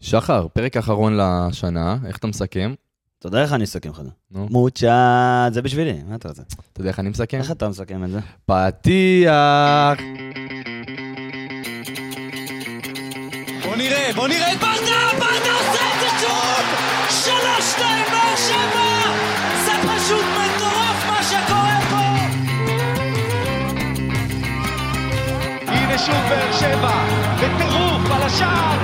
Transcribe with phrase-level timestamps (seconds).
[0.00, 2.74] שחר, פרק אחרון לשנה, איך אתה מסכם?
[3.18, 4.10] אתה יודע איך אני אסכם לך את זה?
[4.30, 6.42] נו, מוצ'ה, זה בשבילי, מה אתה רוצה?
[6.72, 7.38] אתה יודע איך אני מסכם?
[7.38, 8.18] איך אתה מסכם את זה?
[8.46, 9.32] פתיח!
[13.64, 16.66] בוא נראה, בוא נראה את ברדה, ברדה עושה את זה שוב!
[17.10, 18.90] שלוש, שתיים, באר שבע!
[19.64, 22.04] זה פשוט מטורף מה שקורה פה!
[25.72, 27.04] הנה שוב באר שבע,
[27.36, 28.78] בטירוף על השער,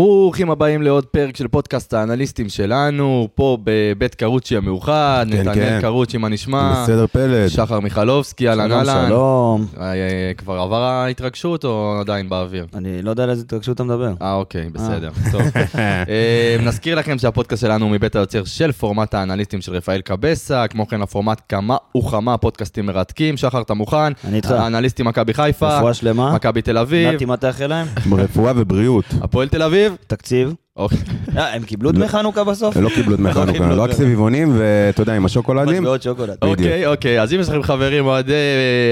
[0.00, 5.78] ברוכים הבאים לעוד פרק של פודקאסט האנליסטים שלנו, פה בבית קרוצ'י המאוחד, כן, נתנאל כן.
[5.80, 6.82] קרוצ'י, מה נשמע?
[6.82, 7.48] בסדר פלד.
[7.48, 9.08] שחר מיכלובסקי, אהלן שלום, אהלן.
[9.08, 9.66] שלום.
[9.80, 12.66] אה, כבר עבר ההתרגשות או עדיין באוויר?
[12.74, 14.12] אני לא יודע על איזה התרגשות אתה מדבר.
[14.22, 15.42] אה, אוקיי, בסדר, טוב.
[15.78, 20.88] אה, נזכיר לכם שהפודקאסט שלנו הוא מבית היוצר של פורמט האנליסטים של רפאל קבסה, כמו
[20.88, 23.36] כן הפורמט כמה וכמה פודקאסטים מרתקים.
[23.36, 24.12] שחר, אתה מוכן?
[24.24, 24.50] אני איתך.
[24.50, 26.34] האנליסטים מכבי חיפה, רפואה שלמה.
[26.34, 27.86] מכבי תל אביב, נתי, מה תאחל להם?
[28.12, 29.04] רפואה ובריאות.
[29.22, 29.89] הפועל תל אביב.
[30.06, 30.54] תקציב.
[30.76, 30.98] אוקיי.
[31.36, 32.76] אה, הם קיבלו דמי חנוכה בסוף?
[32.76, 35.76] הם לא קיבלו דמי קיבלו חנוכה, רק סביבונים, ואתה יודע, עם השוקולדים.
[35.76, 36.36] מטבעות שוקולד.
[36.42, 38.32] אוקיי, אוקיי, אז אם יש לכם חברים אוהדי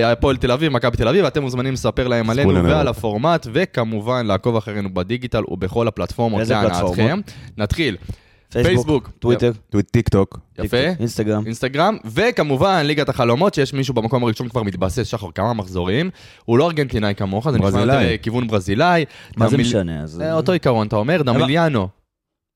[0.03, 2.65] אה, הפועל תל אביב, מכבי תל אביב, אתם מוזמנים לספר להם עלינו.
[2.65, 6.79] ועל הפורמט, וכמובן לעקוב אחרינו בדיגיטל ובכל הפלטפורמות איזה להנאתכם.
[6.87, 7.33] פלטפורמות?
[7.59, 7.97] נתחיל.
[8.53, 9.11] פייסבוק.
[9.19, 9.53] טוויטר,
[9.91, 10.39] טיק טוק.
[10.59, 10.77] יפה.
[11.01, 11.47] אינסטגרם.
[11.47, 16.11] אינסטגרם, וכמובן ליגת החלומות, שיש מישהו במקום הראשון כבר מתבסס, שחר, כמה מחזורים.
[16.45, 18.17] הוא לא ארגנטינאי כמוך, זה נשמע יותר ברזילאי.
[18.23, 19.05] כיוון ברזילאי.
[19.37, 20.03] מה זה משנה?
[20.03, 21.89] אז- אה, אותו עיקרון, אתה אומר, דמיליאנו.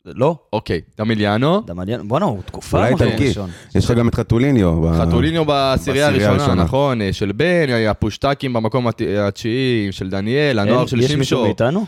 [0.07, 0.37] לא.
[0.53, 1.61] אוקיי, דמיליאנו.
[1.67, 3.29] דמליאן, בואנה, הוא תקופה אולי איטלקי.
[3.29, 3.51] ראשון.
[3.75, 4.83] יש לך גם את חתוליניו.
[5.01, 6.55] חתוליניו בעשירייה הראשונה.
[6.55, 11.45] נכון, אה, של בן, הפושטקים במקום הת- התשיעי של דניאל, הנוער של יש מישהו שמשו.
[11.45, 11.87] מאיתנו?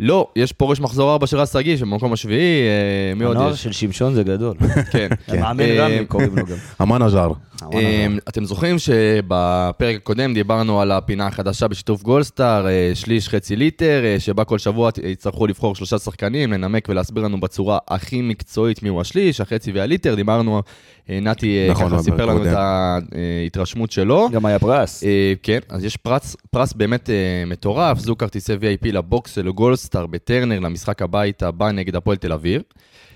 [0.00, 3.62] לא, יש פורש מחזור 4 של רז שגיא, שבמקום השביעי, אה, מי עוד הנוער יש?
[3.62, 4.54] של שמשון זה גדול.
[4.90, 5.08] כן.
[5.28, 6.56] המאמן אה, רמי קוראים לו גם.
[6.78, 7.30] המאנג'ר.
[7.62, 14.02] אה, אתם זוכרים שבפרק הקודם דיברנו על הפינה החדשה בשיתוף גולדסטאר, אה, שליש חצי ליטר,
[14.04, 19.00] אה, שבה כל שבוע יצטרכו לבחור שלושה שחקנים, לנמק ולהסביר לנו בצורה הכי מקצועית מיהו
[19.00, 20.62] השליש, החצי והליטר, דיברנו,
[21.08, 22.56] נתי נכון, ככה סיפר לנו את.
[22.56, 24.28] ההתרשמות שלו.
[24.32, 25.04] גם היה פרס.
[25.42, 27.10] כן, אז יש פרס, פרס באמת
[27.46, 32.62] מטורף, זוג כרטיסי VIP לבוקס של גולדסטאר בטרנר למשחק הבית הבא נגד הפועל תל אביב.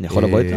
[0.00, 0.56] אני יכול לבוא איתו?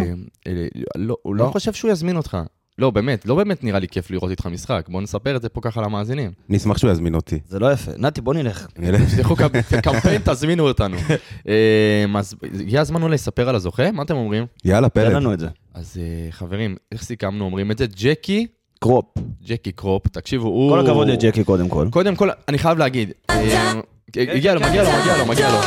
[0.95, 1.51] לא, הוא לא לא?
[1.51, 2.37] חושב שהוא יזמין אותך.
[2.77, 4.85] לא, באמת, לא באמת נראה לי כיף לראות איתך משחק.
[4.89, 6.31] בוא נספר את זה פה ככה למאזינים.
[6.49, 7.39] אני אשמח שהוא יזמין אותי.
[7.47, 7.91] זה לא יפה.
[7.97, 8.67] נתי, בוא נלך.
[9.07, 10.97] תשלחו קמפ- קמפיין, תזמינו אותנו.
[11.47, 13.91] אה, אז הגיע הזמן אולי לספר על הזוכה?
[13.91, 14.45] מה אתם אומרים?
[14.65, 15.13] יאללה, תן פלד.
[15.13, 15.47] לנו את זה.
[15.73, 17.85] אז אה, חברים, איך סיכמנו אומרים את זה?
[17.95, 18.47] ג'קי,
[18.79, 19.05] קרופ.
[19.45, 20.71] ג'קי קרופ, תקשיבו, הוא...
[20.71, 21.87] כל הכבוד לג'קי קודם כל.
[21.91, 23.71] קודם כל, אני חייב להגיד, אה,
[24.17, 25.57] הגיע לו, מגיע לו, מגיע לו, מגיע לו.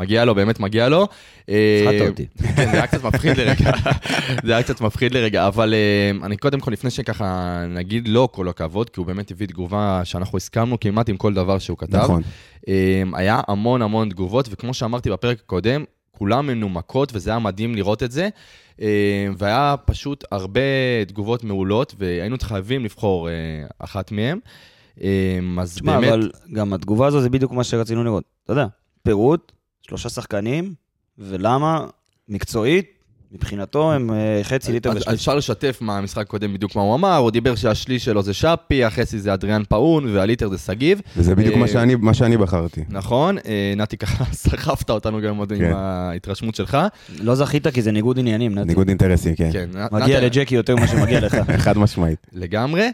[0.00, 1.08] מגיע לו, באמת מגיע לו.
[1.48, 2.26] אה, הפחדת אותי.
[2.56, 3.70] כן, זה היה קצת מפחיד לרגע,
[4.46, 8.48] זה היה קצת מפחיד לרגע, אבל אה, אני קודם כל, לפני שככה נגיד לו כל
[8.48, 11.98] הכבוד, כי הוא באמת הביא תגובה שאנחנו הסכמנו כמעט עם כל דבר שהוא כתב.
[11.98, 12.22] נכון.
[12.68, 18.02] אה, היה המון המון תגובות, וכמו שאמרתי בפרק הקודם, כולן מנומקות, וזה היה מדהים לראות
[18.02, 18.28] את זה.
[19.36, 20.60] והיה פשוט הרבה
[21.08, 23.28] תגובות מעולות, והיינו חייבים לבחור
[23.78, 24.38] אחת מהן.
[25.60, 26.12] אז תשמע, באמת...
[26.12, 28.24] אבל גם התגובה הזו זה בדיוק מה שרצינו לראות.
[28.44, 28.66] אתה יודע,
[29.02, 29.52] פירוט,
[29.82, 30.74] שלושה שחקנים,
[31.18, 31.86] ולמה,
[32.28, 32.99] מקצועית,
[33.32, 35.08] מבחינתו הם אה, חצי ליטר ושליש.
[35.08, 39.18] אפשר לשתף מהמשחק הקודם בדיוק מה הוא אמר, הוא דיבר שהשליש שלו זה שפי, החצי
[39.18, 41.00] זה אדריאן פאון והליטר זה סגיב.
[41.16, 42.84] וזה בדיוק אה, מה שאני- מה שאני בחרתי.
[42.88, 45.72] נכון, אה, נתי ככה סחפת אותנו גם עוד עם כן.
[45.74, 46.78] ההתרשמות שלך.
[47.20, 48.68] לא זכית כי זה ניגוד עניינים, נתי.
[48.68, 49.50] ניגוד אינטרסים, כן.
[49.52, 51.36] כן, מגיע לג'קי יותר ממה שמגיע לך.
[51.64, 52.26] חד משמעית.
[52.32, 52.88] לגמרי.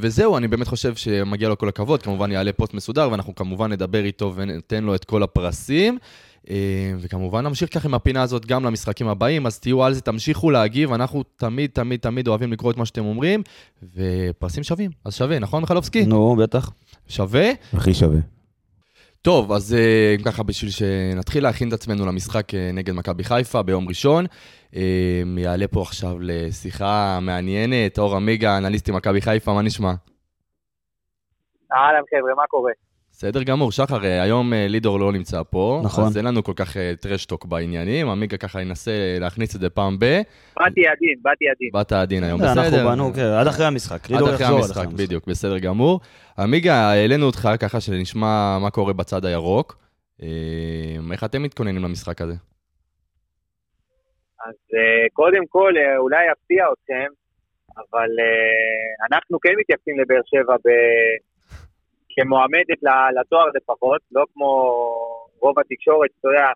[0.00, 4.04] וזהו, אני באמת חושב שמגיע לו כל הכבוד, כמובן יעלה פוסט מסודר, ואנחנו כמובן נדבר
[4.04, 5.98] איתו וניתן לו את כל הפרסים.
[6.50, 10.50] אה, וכמובן נמשיך ככה עם הפינה הזאת גם למשחקים הבאים, אז תהיו על זה, תמשיכו
[10.50, 13.42] להגיב, אנחנו תמיד, תמיד, תמיד אוהבים לקרוא את מה שאתם אומרים,
[13.94, 16.04] ופרסים שווים, אז שווה, נכון מיכלובסקי?
[16.04, 16.70] נו, בטח.
[17.08, 17.50] שווה.
[17.72, 18.18] הכי שווה.
[19.22, 23.88] טוב, אז אה, ככה בשביל שנתחיל להכין את עצמנו למשחק אה, נגד מכבי חיפה ביום
[23.88, 24.26] ראשון,
[25.36, 29.92] יעלה פה עכשיו לשיחה מעניינת, אור עמיגה, אנליסטי מכבי חיפה, מה נשמע?
[31.72, 32.72] אהלן חבר'ה, מה קורה?
[33.18, 36.04] בסדר גמור, שחר, אה, היום אה, לידור לא נמצא פה, נכון.
[36.04, 38.90] אז אין לנו כל כך אה, טרשטוק בעניינים, עמיגה ככה ינסה
[39.20, 40.04] להכניס את זה פעם ב...
[40.56, 41.70] באתי עדין, באתי עדין.
[41.72, 42.84] באת הדין היום, אנחנו בסדר?
[42.84, 44.04] באנו, כן, עד אחרי המשחק.
[44.04, 46.00] עד לידור אחרי יחזור עד המשחק, בדיוק, בסדר גמור.
[46.38, 49.78] עמיגה, העלינו אותך ככה שנשמע מה קורה בצד הירוק.
[50.22, 50.28] אה,
[51.12, 52.34] איך אתם מתכוננים למשחק הזה?
[54.46, 57.12] אז אה, קודם כל, אה, אולי אפתיע אתכם,
[57.76, 60.68] אבל אה, אנחנו כן מתייחסים לבאר שבע ב...
[62.16, 64.50] כמועמדת ל- לתואר לפחות, לא כמו
[65.40, 66.48] רוב התקשורת, אתה יודע,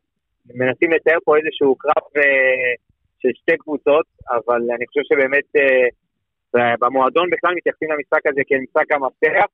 [0.55, 2.73] מנסים לתאר פה איזשהו קרב אה,
[3.19, 9.47] של שתי קבוצות, אבל אני חושב שבאמת אה, במועדון בכלל מתייחסים למשחק הזה כמשחק המפתח,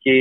[0.00, 0.16] כי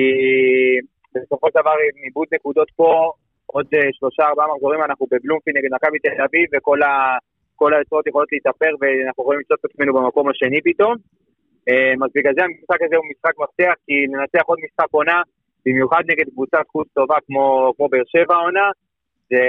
[1.16, 3.12] בסופו של דבר עם איבוד נקודות פה,
[3.46, 7.18] עוד אה, שלושה ארבעה מחזורים אנחנו בבלומפי נגד מכבי תל אביב, וכל ה...
[7.56, 10.96] כל היוצרות יכולות להתאפר ואנחנו יכולים למצוא את עצמנו במקום השני פתאום.
[11.70, 15.22] אה, אז בגלל זה המשחק הזה הוא משחק מפתח, כי לנצח עוד משחק עונה,
[15.66, 18.68] במיוחד נגד קבוצת חוץ טובה כמו, כמו באר שבע העונה,
[19.30, 19.44] זה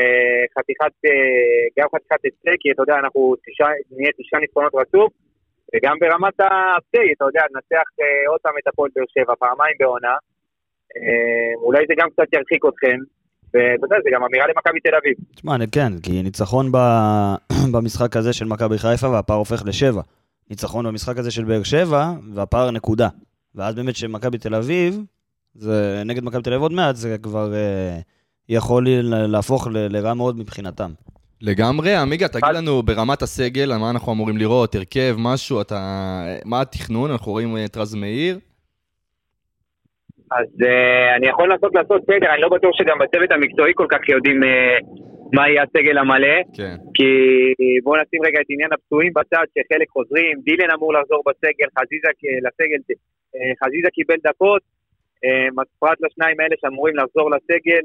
[0.59, 5.13] חתיכת, אה, גם חתיכת הישג, כי אתה יודע, אנחנו תשעה, נהיה תשעה ניצחונות רצוף,
[5.75, 10.17] וגם ברמת ה-update, אתה יודע, ננצח אה, עוד פעם את הפועל באר שבע, פעמיים בעונה.
[11.65, 12.99] אולי זה גם קצת ירחיק אתכם,
[13.55, 15.15] ואתה יודע, זה גם אמירה למכבי תל אביב.
[15.35, 16.73] תשמע, כן, כי ניצחון.
[17.73, 20.03] במשחק הזה של מכבי חיפה והפער הופך לשבע.
[20.53, 23.09] ניצחון במשחק הזה של באר שבע והפער נקודה.
[23.55, 25.01] ואז באמת שמכבי תל אביב,
[25.55, 27.99] זה נגד מכבי תל אביב עוד מעט, זה כבר אה,
[28.49, 29.71] יכול להפוך ל...
[29.73, 30.91] לרע מאוד מבחינתם.
[31.43, 31.95] לגמרי.
[31.95, 35.79] עמיגה, תגיד לנו ברמת הסגל, מה אנחנו אמורים לראות, הרכב, משהו, אתה...
[36.45, 37.11] מה התכנון?
[37.11, 38.39] אנחנו רואים את רז מאיר.
[40.31, 44.09] אז uh, אני יכול לנסות לעשות סדר, אני לא בטוח שגם בצוות המקצועי כל כך
[44.09, 44.47] יודעים uh,
[45.35, 46.37] מה יהיה הסגל המלא.
[46.57, 46.77] כן.
[46.95, 47.11] כי
[47.83, 52.11] בואו נשים רגע את עניין הפצועים בצד, שחלק חוזרים, דילן אמור לחזור בסגל, חזיזה
[52.45, 54.63] לסגל, uh, חזיזה קיבל דקות,
[55.25, 57.85] uh, פרט לשניים האלה שאמורים לחזור לסגל.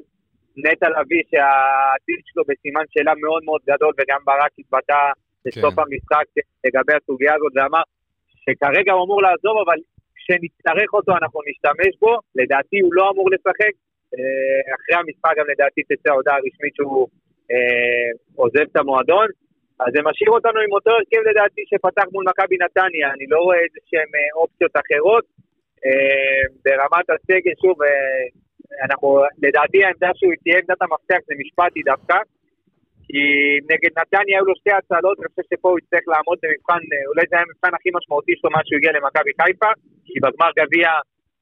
[0.66, 5.02] נטע לביא שהעתיד שלו בסימן שאלה מאוד מאוד גדול, וגם ברק התבטא
[5.46, 5.82] בסוף כן.
[5.82, 6.26] המשחק
[6.66, 7.84] לגבי הסוגיה הזאת, ואמר
[8.44, 9.78] שכרגע הוא אמור לעזוב, אבל
[10.16, 13.74] כשנצטרך אותו אנחנו נשתמש בו, לדעתי הוא לא אמור לשחק,
[14.16, 17.08] אה, אחרי המשחק גם לדעתי תצא ההודעה הרשמית שהוא
[17.52, 19.28] אה, עוזב את המועדון,
[19.80, 23.60] אז זה משאיר אותנו עם אותו הרכב לדעתי שפתח מול מכבי נתניה, אני לא רואה
[23.66, 25.26] איזה שהן אה, אופציות אחרות,
[25.86, 28.24] אה, ברמת הסגל, שוב, אה,
[28.86, 29.08] אנחנו,
[29.44, 32.18] לדעתי העמדה שהוא תהיה עמדת המפתח זה משפטי דווקא,
[33.08, 33.22] כי
[33.72, 37.24] נגד נתניה היו לו שתי הצלות, אני חושב שפה הוא יצטרך לעמוד במבחן, אה, אולי
[37.30, 39.72] זה היה המבחן הכי משמעותי שלו מאז שהוא הגיע למכבי חיפה,
[40.08, 40.90] כי בגמר גביע,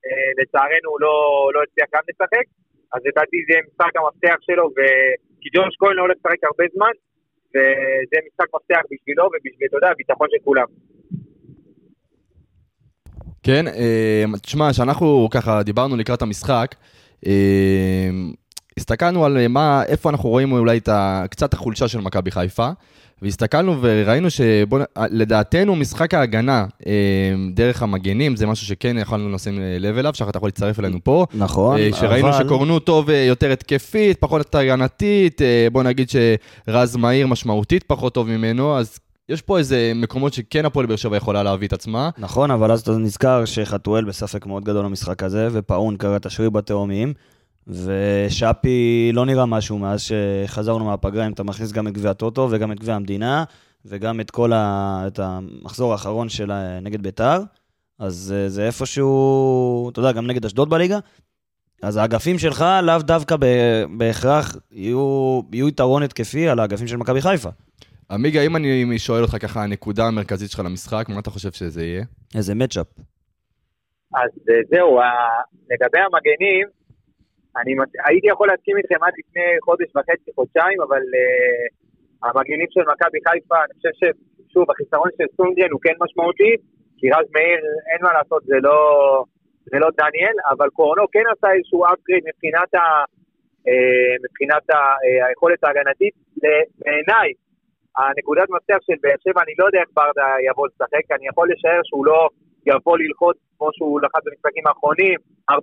[0.06, 1.16] אה, לצערנו, הוא לא,
[1.54, 2.46] לא הצליח גם לשחק,
[2.94, 4.80] אז לדעתי זה משחק המפתח שלו, ו...
[5.46, 6.94] כי ג'ורג' כהן לא הולך לשחק הרבה זמן,
[7.50, 10.66] וזה משחק מפתח בשבילו ובשביל, אתה יודע, הביטחון של כולם.
[13.44, 16.76] כן, אה, תשמע, שאנחנו ככה דיברנו לקראת המשחק,
[18.78, 22.70] הסתכלנו על מה, איפה אנחנו רואים אולי את ה, קצת החולשה של מכבי חיפה,
[23.22, 26.92] והסתכלנו וראינו שלדעתנו משחק ההגנה אה,
[27.54, 31.26] דרך המגנים זה משהו שכן יכולנו לשים לב אליו, שאתה יכול להצטרף אלינו פה.
[31.34, 32.44] נכון, אה, שראינו אבל...
[32.46, 35.42] שקורנו טוב אה, יותר התקפית, פחות הגנתית,
[35.72, 40.86] בוא נגיד שרז מהיר משמעותית פחות טוב ממנו, אז יש פה איזה מקומות שכן הפועל
[40.86, 42.10] באר שבע יכולה להביא את עצמה.
[42.18, 46.50] נכון, אבל אז אתה נזכר שחתואל בספק מאוד גדול במשחק הזה, ופאון קרא את השריר
[46.50, 47.14] בתאומים.
[47.68, 52.72] ושאפי לא נראה משהו מאז שחזרנו מהפגרה, אם אתה מכניס גם את גביע הטוטו וגם
[52.72, 53.44] את גביע המדינה,
[53.86, 55.04] וגם את כל ה...
[55.08, 56.52] את המחזור האחרון של
[56.82, 57.42] נגד ביתר,
[58.00, 61.00] אז אה, זה איפשהו, אתה יודע, גם נגד אשדוד בליגה.
[61.82, 63.36] אז האגפים שלך לאו דווקא
[63.98, 67.50] בהכרח יהיו, יהיו יתרון התקפי על האגפים של מכבי חיפה.
[68.12, 72.04] עמיגה, אם אני שואל אותך ככה, הנקודה המרכזית שלך למשחק, מה אתה חושב שזה יהיה?
[72.36, 72.88] איזה מצ'אפ.
[74.16, 75.00] אז אה, זהו,
[75.70, 76.68] לגבי המגנים,
[77.60, 77.72] אני
[78.08, 81.68] הייתי יכול להסכים איתכם עד לפני חודש וחצי, חודשיים, אבל uh,
[82.24, 86.54] המגנים של מכבי חיפה, אני חושב ששוב, החיסרון של סונגרן הוא כן משמעותי,
[86.98, 88.80] כי רז מאיר, אין מה לעשות, זה לא,
[89.72, 92.86] זה לא דניאל, אבל קורנו כן עשה איזשהו upgrade מבחינת, ה,
[93.68, 96.16] uh, מבחינת ה, uh, היכולת ההגנתית.
[96.80, 97.30] בעיניי,
[97.98, 101.82] הנקודת מפתח של באר שבע, אני לא יודע איך ברדה יבוא לשחק, אני יכול לשער
[101.84, 102.30] שהוא לא
[102.66, 105.18] יבוא ללחוץ כמו שהוא לחץ במשחקים האחרונים,
[105.52, 105.54] 4-4-2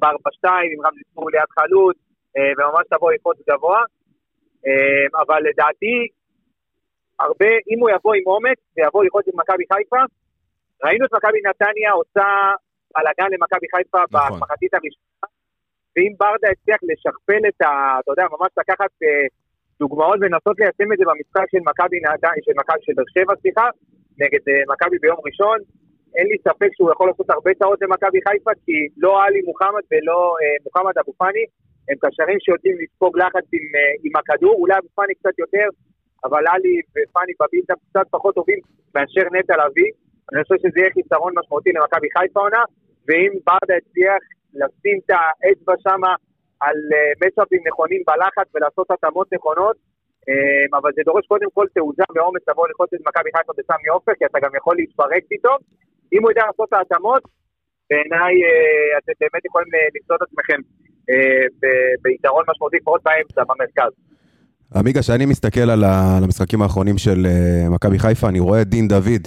[0.44, 1.96] עם רמזי ספור ליד חלוץ,
[2.36, 3.82] אה, וממש תבוא ללחוץ גבוה.
[4.66, 5.96] אה, אבל לדעתי,
[7.20, 10.02] הרבה, אם הוא יבוא עם אומץ ויבוא ללחוץ עם מכבי חיפה,
[10.84, 12.26] ראינו את מכבי נתניה עושה
[12.94, 14.38] בלאגן למכבי חיפה נכון.
[14.38, 15.26] במחצית הראשונה,
[15.96, 17.70] ואם ברדה הצליח לשכפל את ה...
[18.00, 19.26] אתה יודע, ממש לקחת אה,
[19.80, 23.66] דוגמאות ולנסות ליישם את זה במשחק של מכבי נתניה, של מכבי של באר שבע, סליחה,
[24.20, 25.58] נגד מכבי ביום ראשון,
[26.16, 30.20] אין לי ספק שהוא יכול לעשות הרבה טעות למכבי חיפה, כי לא עלי מוחמד ולא
[30.40, 31.44] אה, מוחמד אבו פאני,
[31.88, 35.68] הם קשרים שיודעים לספוג לחץ עם, אה, עם הכדור, אולי אבו פאני קצת יותר,
[36.24, 38.58] אבל עלי ופאני בבילדה קצת פחות טובים
[38.94, 39.90] מאשר נטע לביא.
[40.32, 42.62] אני חושב שזה יהיה חיסרון משמעותי למכבי חיפה עונה,
[43.06, 44.22] ואם ברדה הצליח
[44.60, 46.12] לשים את האצבע שמה
[46.60, 49.76] על אה, מצ'אפים נכונים בלחץ ולעשות התאמות נכונות,
[50.28, 54.12] אה, אבל זה דורש קודם כל תעוזה ואומץ לבוא ללחוץ את מכבי חיפה בסמי עופר,
[54.18, 55.58] כי אתה גם יכול להתפרק פתאום.
[56.12, 57.22] אם הוא יודע לעשות את ההתאמות,
[57.90, 60.60] בעיניי אה, אתם באמת יכולים אה, למצוא את עצמכם
[61.10, 61.46] אה,
[62.02, 63.92] ביתרון משמעותי, לפחות באמצע, במרכז.
[64.76, 67.26] עמיגה, כשאני מסתכל על המשחקים האחרונים של
[67.70, 69.22] מכבי חיפה, אני רואה את דין דוד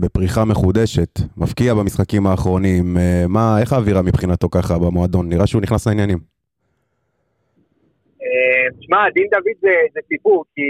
[0.00, 2.96] בפריחה מחודשת, מבקיע במשחקים האחרונים.
[3.28, 5.28] מה, איך האווירה מבחינתו ככה במועדון?
[5.28, 6.18] נראה שהוא נכנס לעניינים.
[8.80, 10.62] תשמע, דין דוד זה, זה סיפור, כי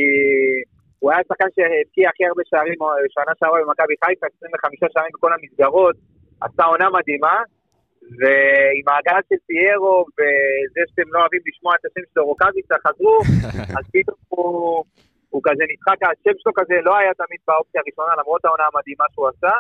[1.01, 5.33] הוא היה שחקן שהבקיע הכי הרבה שערים אה, שנה שעברה במכבי חיפה, 25 שערים בכל
[5.33, 5.97] המסגרות,
[6.45, 7.37] עשה עונה מדהימה,
[8.19, 13.17] ועם ההגעה של פיירו, וזה שאתם לא אוהבים לשמוע את השם שלו, רוקאביצה, חזרו,
[13.79, 14.85] אז פתאום הוא,
[15.33, 19.29] הוא כזה נדחק, השם שלו כזה לא היה תמיד באופציה הראשונה, למרות העונה המדהימה שהוא
[19.33, 19.55] עשה.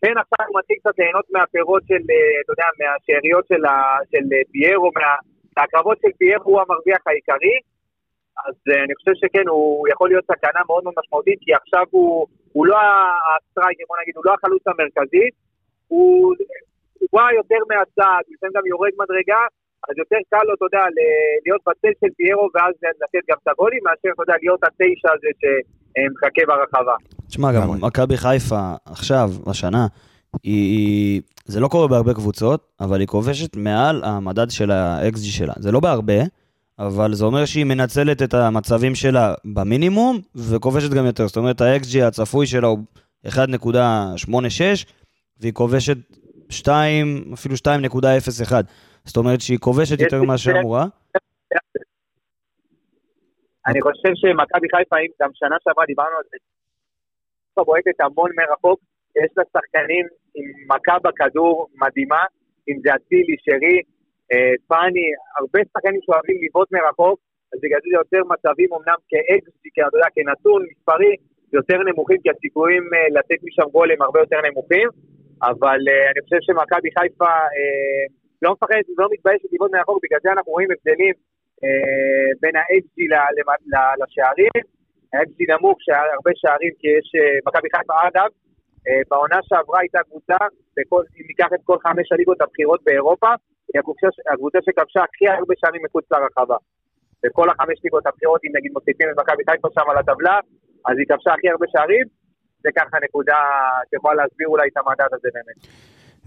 [0.00, 3.74] כן, עכשיו הוא מתחיל קצת ליהנות מהפירות של, אה, אתה יודע, מהשאריות של, ה,
[4.10, 5.12] של אה, פיירו, מה,
[5.56, 7.56] מהקרבות של פיירו הוא המרוויח העיקרי.
[8.46, 12.26] אז אה, אני חושב שכן, הוא יכול להיות סכנה מאוד מאוד משמעותית, כי עכשיו הוא,
[12.52, 12.76] הוא לא
[13.28, 15.26] ה striker, בוא נגיד, הוא לא החלוץ המרכזי,
[15.88, 16.34] הוא,
[16.98, 19.42] הוא בא יותר מהצד, לפעמים גם יורד מדרגה,
[19.88, 20.84] אז יותר קל לו, אתה יודע,
[21.46, 25.30] להיות בצל של פיירו ואז לתת גם את הגולים, מאשר, אתה יודע, להיות התשע הזה
[25.40, 26.96] שמחכה ברחבה.
[27.28, 27.78] תשמע, גם לגמרי.
[27.82, 29.86] מכבי חיפה עכשיו, השנה,
[30.42, 35.52] היא, היא, זה לא קורה בהרבה קבוצות, אבל היא כובשת מעל המדד של ה-XG שלה.
[35.56, 36.20] זה לא בהרבה,
[36.86, 41.26] אבל זה אומר שהיא מנצלת את המצבים שלה במינימום, וכובשת גם יותר.
[41.26, 42.78] זאת אומרת, ה-XG הצפוי שלה הוא
[43.26, 43.32] 1.86,
[45.40, 45.96] והיא כובשת
[46.50, 48.52] 2, אפילו 2.01.
[49.04, 50.86] זאת אומרת שהיא כובשת יותר ממה שאמורה.
[53.66, 56.36] אני חושב שמכבי חיפה, אם גם שנה שעברה דיברנו על זה,
[57.48, 58.80] חיפה בועטת המון מרחוק,
[59.16, 62.22] יש לה שחקנים עם מכה בכדור מדהימה,
[62.68, 63.76] אם זה אצילי, שרי,
[64.68, 65.06] פאני,
[65.38, 67.18] הרבה שחקנים שאוהבים לבעוט מרחוק,
[67.52, 71.14] אז בגלל זה יותר מצבים, אמנם כאקסטי, אתה יודע, כנתון מספרי,
[71.52, 74.88] יותר נמוכים, כי הסיכויים אה, לתת משם גול הם הרבה יותר נמוכים,
[75.42, 78.04] אבל אה, אני חושב שמכבי חיפה אה,
[78.42, 81.14] לא מפחדת, לא מתביישת לבעוט מרחוק, בגלל זה אנחנו רואים הבדלים
[81.64, 82.54] אה, בין
[83.72, 84.62] ל- לשערים.
[85.14, 85.78] ה-XG נמוך,
[86.14, 88.30] הרבה שערים, כי יש אה, מכבי חיפה, אגב,
[88.88, 90.36] אה, בעונה שעברה הייתה קבוצה,
[91.18, 93.30] אם ניקח את כל חמש הליגות הבכירות באירופה,
[93.72, 93.80] היא
[94.32, 96.56] הקבוצה, שכבשה הכי הרבה שערים מחוץ לרחבה.
[97.24, 100.36] בכל החמש ליגות הבכירות, אם נגיד מוסיפים את מכבי חיפה שם על הטבלה,
[100.86, 102.06] אז היא כבשה הכי הרבה שערים,
[102.62, 103.38] זה ככה נקודה
[103.90, 105.58] שיכולה להסביר אולי את המדד הזה באמת.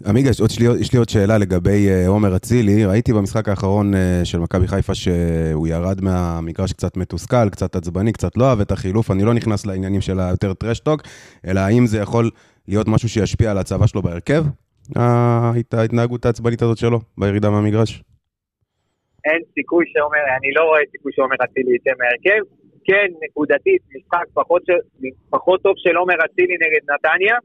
[0.05, 2.85] עמיגה, יש לי יש לי עוד שאלה לגבי אה, עומר אצילי.
[2.85, 8.37] ראיתי במשחק האחרון אה, של מכבי חיפה שהוא ירד מהמגרש קצת מתוסכל, קצת עצבני, קצת
[8.37, 9.11] לא אהב את החילוף.
[9.11, 11.01] אני לא נכנס לעניינים של היותר טרשטוק,
[11.47, 12.29] אלא האם זה יכול
[12.67, 14.43] להיות משהו שישפיע על הצבה שלו בהרכב?
[14.95, 18.03] ההת- ההתנהגות העצבנית הזאת שלו בירידה מהמגרש?
[19.25, 22.41] אין סיכוי שאומר, אני לא רואה סיכוי שאומר אצילי יצא מהרכב.
[22.87, 24.63] כן, נקודתית, משחק פחות.
[25.29, 27.37] פחות טוב של עומר אצילי נגד נתניה.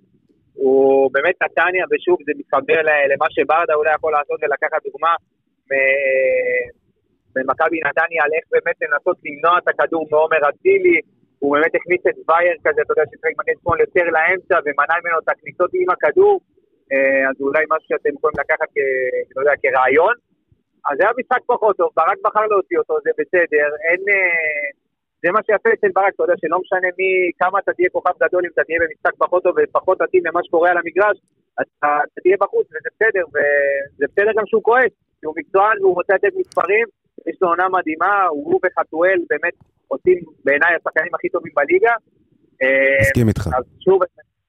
[0.55, 2.81] הוא באמת נתניה, ושוב, זה מתחבר
[3.13, 5.13] למה שברדה אולי יכול לעשות ולקחת דוגמה
[7.37, 10.99] ממכבי נתניה על איך באמת לנסות למנוע את הכדור מעומר אצילי.
[11.39, 15.19] הוא באמת הכניס את וייר כזה, אתה יודע, שצריך מגן שמאל יותר לאמצע ומנע ממנו
[15.23, 16.41] את הכניסות עם הכדור.
[16.93, 20.15] אה, אז אולי משהו שאתם יכולים לקחת, כ- לא יודע, כרעיון.
[20.89, 24.01] אז זה היה משחק פחות טוב, ברק בחר להוציא אותו, זה בסדר, אין...
[24.15, 24.69] אה,
[25.23, 27.09] זה מה שיפה אצל ברק, אתה יודע שלא משנה מי,
[27.41, 30.71] כמה אתה תהיה כוכב גדול, אם אתה תהיה במשחק פחות טוב ופחות מתאים למה שקורה
[30.71, 31.17] על המגרש,
[31.59, 35.77] אז אתה, אתה תהיה בחוץ, וזה בסדר, וזה בסדר גם שהוא כועס, כי הוא מקצוען
[35.81, 36.87] והוא רוצה לתת מספרים,
[37.27, 39.55] יש לו עונה מדהימה, הוא וחתואל באמת
[39.89, 41.93] עושים בעיניי השחקנים הכי טובים בליגה.
[42.63, 43.47] אה, מסכים איתך.
[43.57, 43.99] אז שוב,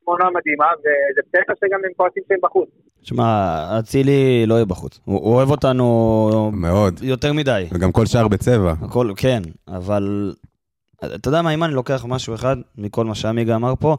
[0.10, 2.70] עונה מדהימה, וזה בסדר שגם הם כועסים שהם בחוץ.
[3.01, 5.00] שמע, אצילי לא יהיה בחוץ.
[5.06, 7.00] הוא הוא אוהב אותנו מאוד.
[7.04, 7.66] יותר מדי.
[7.72, 8.74] וגם כל שער בצבע.
[8.82, 10.34] הכל, כן, אבל
[11.06, 13.98] אתה יודע מה, אם אני לוקח משהו אחד מכל מה שעמיגה אמר פה,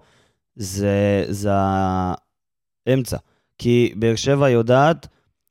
[0.56, 1.50] זה, זה
[2.86, 3.16] האמצע.
[3.58, 5.06] כי באר שבע יודעת,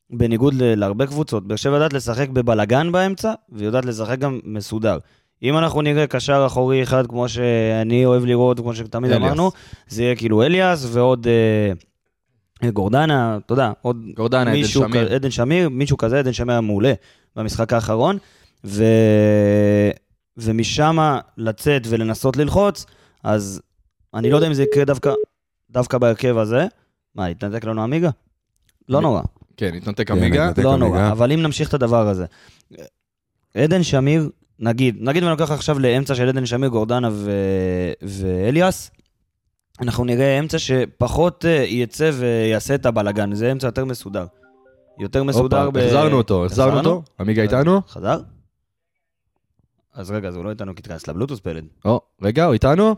[0.09, 4.97] בניגוד להרבה קבוצות, באר שבע יודעת לשחק בבלגן באמצע, ויודעת לשחק גם מסודר.
[5.43, 9.23] אם אנחנו נראה קשר אחורי אחד, כמו שאני אוהב לראות, כמו שתמיד אליאס.
[9.27, 9.51] אמרנו,
[9.87, 11.27] זה יהיה כאילו אליאס ועוד
[12.63, 15.07] אה, גורדנה, אתה יודע, עוד גורדנה, עדן מישהו שמיר.
[15.09, 16.93] כ- עדן שמיר, מישהו כזה, עדן שמיר היה מעולה
[17.35, 18.17] במשחק האחרון,
[18.65, 18.83] ו...
[20.37, 20.97] ומשם
[21.37, 22.85] לצאת ולנסות ללחוץ,
[23.23, 23.61] אז
[24.13, 25.13] אני לא יודע אם זה יקרה דווקא,
[25.71, 26.65] דווקא בהרכב הזה.
[27.15, 28.09] מה, התנתק לנו עמיגה?
[28.89, 29.21] לא נורא,
[29.57, 30.51] כן, התנתק כן, עמיגה.
[30.57, 30.77] לא.
[30.77, 32.25] נורא, אבל אם נמשיך את הדבר הזה.
[33.55, 34.29] עדן שמיר,
[34.59, 37.31] נגיד, נגיד ואני לוקח עכשיו לאמצע של עדן שמיר, גורדנה ו...
[38.01, 38.91] ואליאס,
[39.81, 44.25] אנחנו נראה אמצע שפחות אה, יצא ויעשה את הבלגן, זה אמצע יותר מסודר.
[44.99, 47.03] יותר מסודר הופה, החזרנו אותו, החזרנו אותו.
[47.19, 47.81] עמיגה איתנו?
[47.87, 48.21] חזר?
[49.93, 51.65] אז רגע, אז הוא לא איתנו כי תיכנס לבלוטוס פלד.
[51.85, 52.95] או, רגע, הוא איתנו?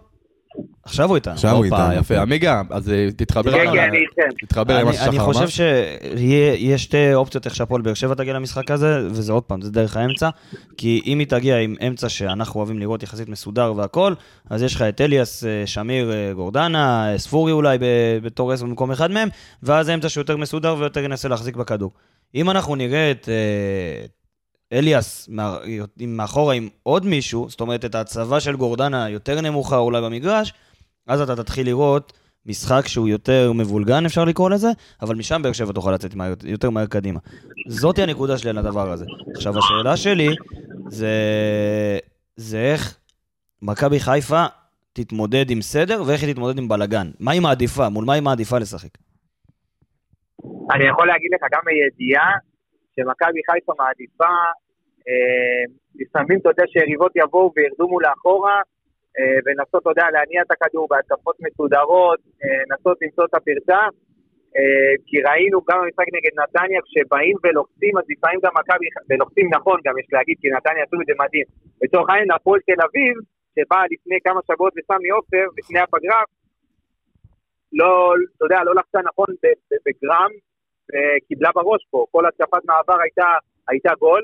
[0.83, 1.33] עכשיו הוא איתנו.
[1.33, 1.93] עכשיו הוא איתנו.
[1.93, 2.21] יפה.
[2.21, 3.71] עמיגה, אז אה, תתחבר כן.
[3.73, 4.45] כן, אני איתכם.
[4.45, 5.25] תתחבר למה אני, ששחר אני אמר.
[5.25, 9.71] חושב שיהיה שתי אופציות איך שהפועל באר שבע תגיע למשחק הזה, וזה עוד פעם, זה
[9.71, 10.29] דרך האמצע.
[10.77, 14.13] כי אם היא תגיע עם אמצע שאנחנו אוהבים לראות יחסית מסודר והכל,
[14.49, 17.83] אז יש לך את אליאס, אה, שמיר, אה, גורדנה, ספורי אולי ב-
[18.23, 19.29] בתור עשר במקום אחד מהם,
[19.63, 21.91] ואז אמצע שיותר מסודר ויותר ינסה להחזיק בכדור.
[22.35, 23.29] אם אנחנו נראה את
[24.73, 25.29] אליאס
[25.99, 30.53] מאחורה עם עוד מישהו, זאת אומרת את ההצבה של גורדנה יותר נמוכה אולי במגרש,
[31.11, 32.13] אז אתה תתחיל לראות
[32.45, 34.67] משחק שהוא יותר מבולגן, אפשר לקרוא לזה,
[35.01, 37.19] אבל משם באר שבע תוכל לצאת מהר- יותר מהר קדימה.
[37.67, 39.05] זאתי הנקודה שלי על הדבר הזה.
[39.35, 40.27] עכשיו, השאלה שלי
[40.89, 41.09] זה,
[42.35, 42.97] זה איך
[43.61, 44.45] מכבי חיפה
[44.93, 47.11] תתמודד עם סדר ואיך היא תתמודד עם בלאגן.
[47.19, 47.89] מה היא מעדיפה?
[47.89, 48.89] מול מה היא מעדיפה לשחק?
[50.73, 52.31] אני יכול להגיד לך גם בידיעה
[52.95, 54.33] שמכבי חיפה מעדיפה,
[55.07, 55.63] אה,
[55.95, 58.55] לפעמים אתה יודע שיריבות יבואו וירדו מול האחורה,
[59.45, 63.81] ולנסות, אתה יודע, להניע את הכדור בהתקפות מסודרות, אה, לנסות למצוא את הפרצה,
[64.57, 69.77] אה, כי ראינו גם במשחק נגד נתניה, כשבאים ולוחצים, אז לפעמים גם מכבי, ולוחצים נכון
[69.85, 71.47] גם, יש להגיד, כי נתניה עשו את זה מדהים.
[71.81, 73.15] לצורך העניין, הפועל תל אביב,
[73.55, 76.21] שבאה לפני כמה שבועות בסמי עופר, לפני הפגרה,
[77.73, 79.29] לא, אתה יודע, לא לחצה נכון
[79.85, 80.31] בגרם,
[80.89, 82.05] וקיבלה בראש פה.
[82.11, 83.29] כל התקפת מעבר הייתה,
[83.69, 84.23] הייתה גול.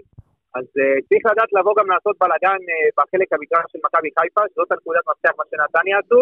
[0.55, 4.71] אז uh, צריך לדעת לבוא גם לעשות בלאגן uh, בחלק המגרש של מכבי חיפה, שזאת
[4.71, 6.21] הנקודת מפתח מה שנתניה עשו,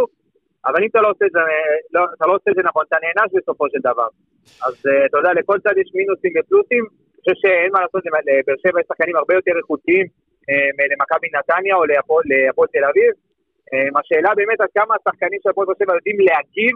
[0.67, 2.83] אבל אם אתה לא עושה את זה, אה, לא, אתה לא עושה את זה נכון,
[2.87, 4.09] אתה נענש בסופו של דבר.
[4.67, 8.57] אז uh, אתה יודע, לכל צד יש מינוסים ופלוסים, אני חושב שאין מה לעשות, לבאר
[8.63, 10.05] שבע יש שחקנים הרבה יותר איכותיים
[10.91, 13.11] למכבי נתניה או להפועל תל אביב.
[13.73, 16.75] Um, השאלה באמת עד כמה השחקנים של הפועל באר שבע יודעים להגיב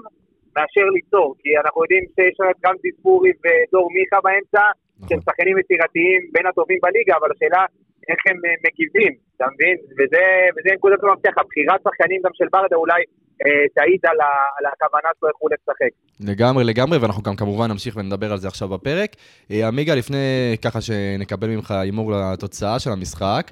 [0.55, 4.63] מאשר ליצור, כי אנחנו יודעים שיש גם דיספורי ודור מיכה באמצע,
[4.99, 5.07] נכון.
[5.09, 7.65] שהם שחקנים יצירתיים בין הטובים בליגה, אבל השאלה
[8.09, 9.75] איך הם אה, מגיבים, אתה מבין?
[9.97, 10.23] וזה,
[10.55, 13.01] וזה נקודת המפתח, הבחירת שחקנים גם של ברדה אולי
[13.45, 15.91] אה, תעיד על, ה, על הכוונה שלו איך הוא הולך לשחק.
[16.29, 19.11] לגמרי, לגמרי, ואנחנו גם כמובן נמשיך ונדבר על זה עכשיו בפרק.
[19.51, 23.45] אה, עמיגה, לפני ככה שנקבל ממך הימור לתוצאה של המשחק,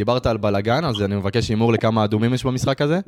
[0.00, 2.98] דיברת על בלאגן, אז אני מבקש הימור לכמה אדומים יש במשחק הזה.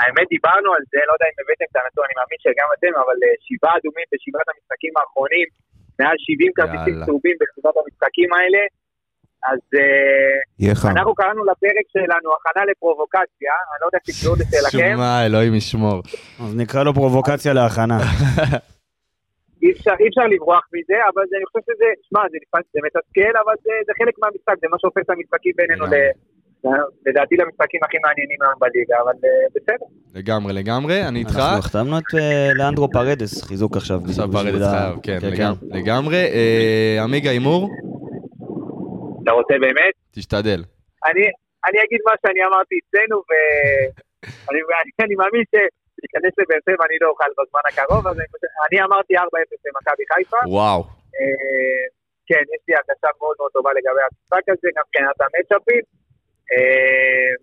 [0.00, 3.16] האמת דיברנו על זה, לא יודע אם הבאתם את הנתון, אני מאמין שגם אתם, אבל
[3.46, 5.46] שבעה אדומים בשבעת המשחקים האחרונים,
[6.00, 7.04] מעל 70 כרטיסים.
[7.06, 8.62] צהובים בשבעת המשחקים האלה,
[9.50, 10.90] אז אה.
[10.90, 15.54] אנחנו קראנו לפרק שלנו הכנה לפרובוקציה, אני לא יודע אם תקראו לזה לכם, שמע, אלוהים
[15.54, 16.02] ישמור.
[16.44, 17.98] אז נקרא לו פרובוקציה להכנה.
[19.62, 22.38] אי אפשר, אי אפשר לברוח מזה, אבל זה, אני חושב שזה, שמע, זה,
[22.74, 25.94] זה מתסכל, אבל זה, זה חלק מהמשחק, זה מה שהופך את המשחקים בינינו, ל,
[27.06, 29.86] לדעתי למשחקים הכי מעניינים היום בליגה, אבל אה, בסדר.
[30.14, 31.36] לגמרי, לגמרי, אני איתך.
[31.36, 33.98] אנחנו החתמנו את אה, לאנדרו פרדס, חיזוק עכשיו.
[34.08, 35.18] עכשיו פרדס בשביל ה- חייב, כן,
[35.78, 36.16] לגמרי.
[36.16, 37.70] אה, עמיגה, הימור?
[39.22, 39.94] אתה רוצה באמת?
[40.16, 40.60] תשתדל.
[41.08, 41.24] אני,
[41.68, 47.08] אני אגיד מה שאני אמרתי אצלנו, ואני אני, אני מאמין שייכנס לבאר שבע אני לא
[47.12, 48.16] אוכל בזמן הקרוב, אז
[48.70, 49.20] אני, אמרתי 4-0
[49.66, 50.36] למכבי חיפה.
[50.56, 50.80] וואו.
[52.28, 55.97] כן, יש לי הרגשה מאוד מאוד טובה לגבי המשחק הזה, גם מבחינת המצ'אפים.
[56.52, 56.58] אה,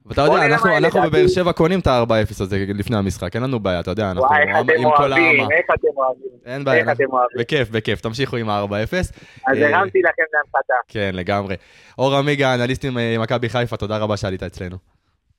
[0.05, 3.79] ואתה בוא יודע, אנחנו בבאר שבע קונים את ה-4-0 הזה לפני המשחק, אין לנו בעיה,
[3.79, 5.51] אתה יודע, אנחנו וואי, איך עם אתם כל אוהבים, העם.
[5.51, 6.27] איך אתם אוהבים.
[6.45, 7.37] אין בעיה, איך אתם אוהבים.
[7.39, 8.71] בכיף, בכיף, תמשיכו עם ה-4-0.
[8.71, 10.73] אז אה, הרמתי לכם להנחתה.
[10.87, 11.55] כן, לגמרי.
[11.97, 14.77] אור עמיגה, אנליסט עם אה, חיפה, תודה רבה שעלית אצלנו.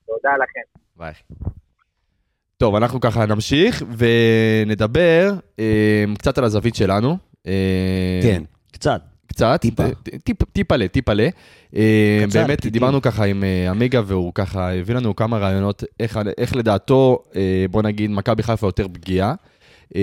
[0.05, 0.79] תודה לכם.
[0.95, 1.13] ביי.
[2.57, 7.17] טוב, אנחנו ככה נמשיך ונדבר אה, קצת על הזווית שלנו.
[7.47, 8.43] אה, כן.
[8.71, 9.01] קצת.
[9.37, 9.83] קצת, טיפה.
[10.03, 11.27] ט- טיפ, טיפלה, טיפלה.
[11.75, 12.71] אה, קצר, באמת, טיפים.
[12.71, 17.65] דיברנו ככה עם אה, עמיגה, והוא ככה הביא לנו כמה רעיונות איך, איך לדעתו, אה,
[17.71, 19.33] בוא נגיד, מכבי חיפה יותר פגיעה.
[19.95, 20.01] אה,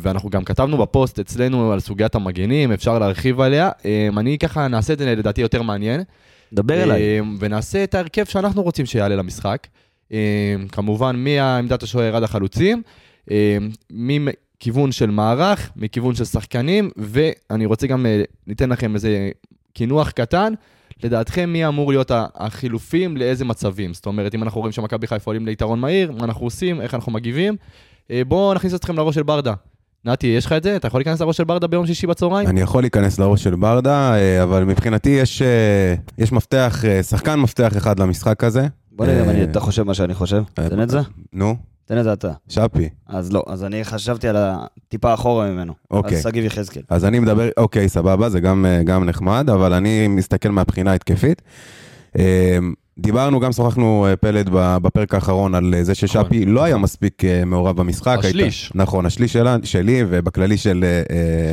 [0.00, 3.70] ואנחנו גם כתבנו בפוסט אצלנו על סוגיית המגנים, אפשר להרחיב עליה.
[3.84, 6.02] אה, אני ככה נעשה את זה לדעתי יותר מעניין.
[6.52, 7.02] דבר אליי.
[7.02, 9.66] אה, ונעשה את ההרכב שאנחנו רוצים שיעלה למשחק.
[10.12, 10.18] אה,
[10.72, 12.82] כמובן, מעמדת השוער עד החלוצים,
[13.30, 13.56] אה,
[14.62, 19.30] מכיוון של מערך, מכיוון של שחקנים, ואני רוצה גם אה, ניתן לכם איזה
[19.72, 20.52] קינוח קטן.
[21.04, 23.94] לדעתכם, מי אמור להיות החילופים לאיזה מצבים?
[23.94, 27.12] זאת אומרת, אם אנחנו רואים שמכבי חיפה עולים ליתרון מהיר, מה אנחנו עושים, איך אנחנו
[27.12, 27.56] מגיבים?
[28.10, 29.54] אה, בואו נכניס אתכם לראש של ברדה.
[30.04, 30.76] נתי, יש לך את זה?
[30.76, 32.48] אתה יכול להיכנס לראש של ברדה ביום שישי בצהריים?
[32.48, 35.42] אני יכול להיכנס לראש של ברדה, אה, אבל מבחינתי יש,
[36.18, 38.66] יש מפתח, שחקן מפתח אחד למשחק הזה.
[38.92, 40.42] בוא נראה אם אה, אתה חושב מה שאני חושב.
[40.82, 41.00] את זה.
[41.32, 42.30] נו, תן את זה אתה.
[42.48, 42.88] שפי.
[43.08, 45.72] אז לא, אז אני חשבתי על הטיפה אחורה ממנו.
[45.90, 46.16] אוקיי.
[46.16, 46.82] על שגיב יחזקאל.
[46.88, 51.42] אז אני מדבר, אוקיי, סבבה, זה גם, אה, גם נחמד, אבל אני מסתכל מהבחינה ההתקפית.
[52.18, 52.58] אה,
[52.98, 57.76] דיברנו, גם שוחחנו, אה, פלד, ב- בפרק האחרון על זה ששפי לא היה מספיק מעורב
[57.76, 58.16] במשחק.
[58.18, 58.64] השליש.
[58.64, 60.84] הייתה- נכון, השליש שלה, שלי, ובכללי של,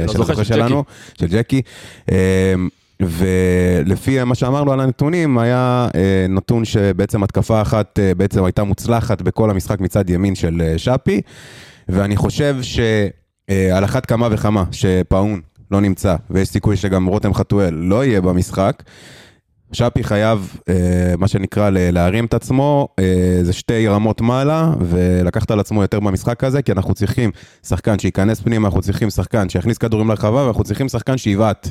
[0.05, 0.83] של של הזוכה הזוכה של שלנו,
[1.19, 1.61] של ג'קי.
[3.01, 9.21] ולפי מה שאמרנו על הנתונים, היה אה, נתון שבעצם התקפה אחת אה, בעצם הייתה מוצלחת
[9.21, 11.21] בכל המשחק מצד ימין של אה, שפי,
[11.89, 18.05] ואני חושב שעל אחת כמה וכמה שפאון לא נמצא, ויש סיכוי שגם רותם חתואל לא
[18.05, 18.83] יהיה במשחק,
[19.71, 20.57] שפי חייב,
[21.17, 22.87] מה שנקרא, להרים את עצמו,
[23.41, 27.31] זה שתי רמות מעלה, ולקחת על עצמו יותר במשחק הזה, כי אנחנו צריכים
[27.67, 31.69] שחקן שייכנס פנימה, אנחנו צריכים שחקן שיכניס כדורים לרחבה, ואנחנו צריכים שחקן שיבעט.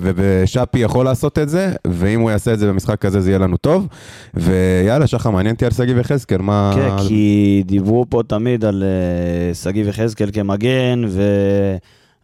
[0.00, 3.56] ושאפי יכול לעשות את זה, ואם הוא יעשה את זה במשחק הזה, זה יהיה לנו
[3.56, 3.88] טוב.
[4.34, 6.72] ויאללה, שחר, מעניין אותי על שגיב יחזקאל, מה...
[6.74, 11.22] כן, כי דיברו פה תמיד על אה, שגיב יחזקאל כמגן, ו...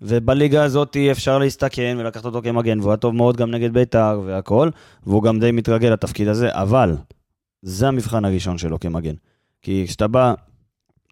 [0.02, 4.70] ובליגה הזאת אפשר להסתכן ולקחת אותו כמגן, והוא היה טוב מאוד גם נגד בית"ר והכל,
[5.06, 6.96] והוא גם די מתרגל לתפקיד הזה, אבל
[7.62, 9.14] זה המבחן הראשון שלו כמגן.
[9.62, 10.34] כי כשאתה בא,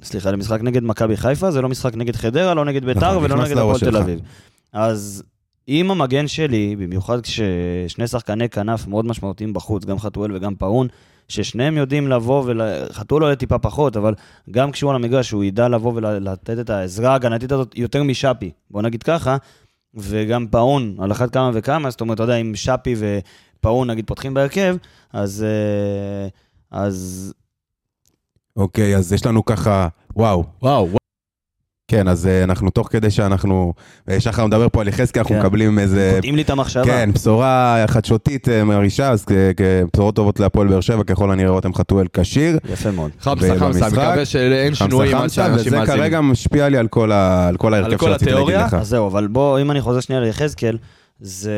[0.02, 3.44] סליחה, למשחק נגד מכבי חיפה, זה לא משחק נגד חדרה, לא נגד בית"ר נכון, ולא
[3.44, 4.20] נגד הפועל תל אביב..
[4.72, 5.22] אז
[5.68, 10.88] אם המגן שלי, במיוחד כששני שחקני כנף מאוד משמעותיים בחוץ, גם חתואל וגם פאון,
[11.28, 12.60] ששניהם יודעים לבוא, ול...
[12.92, 14.14] חתואל עולה טיפה פחות, אבל
[14.50, 18.82] גם כשהוא על המגרש, הוא ידע לבוא ולתת את העזרה ההגנתית הזאת יותר משאפי, בוא
[18.82, 19.36] נגיד ככה,
[19.94, 24.34] וגם פאון על אחת כמה וכמה, זאת אומרת, אתה יודע, אם שאפי ופאון נגיד פותחים
[24.34, 24.76] בהרכב,
[25.12, 25.44] אז...
[25.48, 26.28] אה,
[26.70, 27.32] אז
[28.56, 30.44] אוקיי, אז יש לנו ככה, וואו.
[30.62, 31.01] וואו, וואו.
[31.92, 33.72] כן, אז אה, אנחנו תוך כדי שאנחנו...
[34.10, 35.40] אה, שחר מדבר פה על יחזקאל, אנחנו כן.
[35.40, 36.12] מקבלים איזה...
[36.14, 36.84] קוטעים לי את המחשבה.
[36.84, 39.26] כן, בשורה חדשותית אה, מרעישה, אז
[39.94, 42.58] בשורות טובות להפועל באר שבע, ככל הנראה רותם חתואל כשיר.
[42.72, 43.10] יפה מאוד.
[43.20, 46.00] חמסה חמסה, מקווה שאין שינויים עד שאנשים וזה מאזינים.
[46.00, 48.66] כרגע משפיע לי על כל ה- על כל ההרכב כל שרציתי להגיד התיאוריה?
[48.66, 48.74] לך.
[48.74, 50.78] אז זהו, אבל בוא, אם אני חוזר שנייה ליחזקאל,
[51.20, 51.52] זה,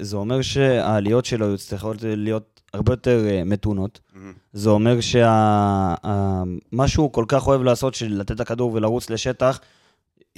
[0.00, 4.00] זה אומר שהעליות שלו צריכות להיות הרבה יותר אה, מתונות.
[4.52, 5.94] זה אומר שמה
[6.88, 9.60] שהוא כל כך אוהב לעשות, של לתת את הכדור ולרוץ לשטח,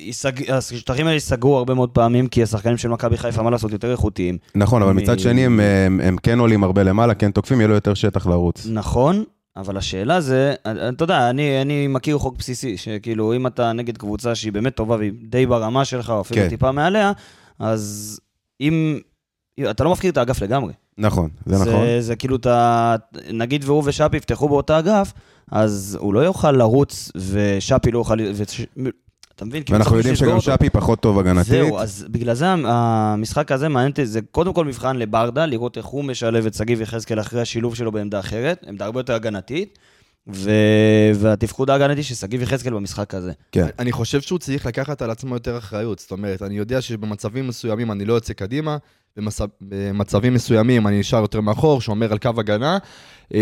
[0.01, 3.93] ייסג- השטחים האלה ייסגרו הרבה מאוד פעמים, כי השחקנים של מכבי חיפה, מה לעשות, יותר
[3.93, 4.39] איכותיים.
[4.55, 7.69] נכון, אבל מ- מצד שני הם- הם הם כן עולים הרבה למעלה, כן תוקפים, יהיה
[7.69, 8.67] לו יותר שטח לרוץ.
[8.71, 9.25] נכון,
[9.57, 10.55] אבל השאלה זה,
[10.89, 14.97] אתה יודע, אני, אני מכיר חוק בסיסי, שכאילו, אם אתה נגד קבוצה שהיא באמת טובה
[14.97, 16.49] והיא די ברמה שלך, או אפילו כן.
[16.49, 17.13] טיפה מעליה,
[17.59, 18.21] אז
[18.61, 18.99] אם...
[19.71, 20.73] אתה לא מפקיר את האגף לגמרי.
[21.01, 21.87] נכון, זה נכון.
[21.87, 22.97] זה, זה כאילו, אתה,
[23.33, 25.13] נגיד והוא ושאפי יפתחו באותה אגף,
[25.51, 28.19] אז הוא לא יוכל לרוץ, ושאפי לא יוכל...
[28.35, 28.61] וש...
[29.37, 29.63] אתה מבין?
[29.63, 30.41] כאילו, ואנחנו יודעים שגם אותו.
[30.41, 31.47] שפי פחות טוב הגנתית.
[31.47, 35.87] זהו, אז בגלל זה המשחק הזה מעניין אותי, זה קודם כל מבחן לברדה, לראות איך
[35.87, 39.79] הוא משלב את שגיב יחזקאל אחרי השילוב שלו בעמדה אחרת, עמדה הרבה יותר הגנתית,
[40.29, 40.51] ו...
[41.15, 43.33] והתפקוד ההגנתי של שגיב יחזקאל במשחק הזה.
[43.53, 43.67] כן.
[43.79, 45.99] אני חושב שהוא צריך לקחת על עצמו יותר אחריות.
[45.99, 48.77] זאת אומרת, אני יודע שבמצבים מסוימים אני לא יוצא קדימה,
[49.61, 52.79] במצבים מסוימים אני נשאר יותר מאחור, שומר על קו הגנה,
[53.35, 53.41] אה,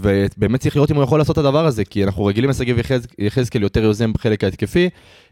[0.00, 3.06] ובאמת צריך לראות אם הוא יכול לעשות את הדבר הזה, כי אנחנו רגילים לשגיב יחז-
[3.18, 4.88] יחזקאל יותר יוזם בחלק ההתקפי.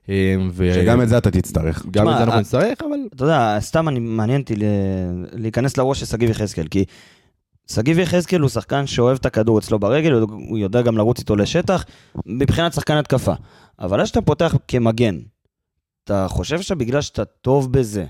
[0.09, 1.87] אה, ו- שגם את זה אתה תצטרך.
[1.91, 2.97] גם את זה אנחנו ה- נצטרך, אבל...
[3.15, 4.65] אתה יודע, סתם אני, מעניין אותי ל-
[5.33, 6.85] להיכנס לראש של שגיב יחזקאל, כי
[7.71, 11.85] שגיב יחזקאל הוא שחקן שאוהב את הכדור אצלו ברגל, הוא יודע גם לרוץ איתו לשטח,
[12.27, 13.33] מבחינת שחקן התקפה.
[13.81, 15.19] אבל אז שאתה פותח כמגן,
[16.05, 18.05] אתה חושב שבגלל שאתה טוב בזה,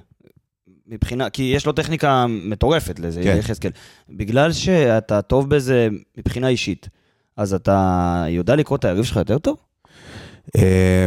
[0.88, 3.36] מבחינה, כי יש לו טכניקה מטורפת לזה, כן.
[3.38, 3.70] יחזקאל,
[4.10, 6.88] בגלל שאתה טוב בזה מבחינה אישית,
[7.36, 9.56] אז אתה יודע לקרוא את היריב שלך יותר טוב?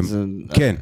[0.02, 0.76] זה- כן,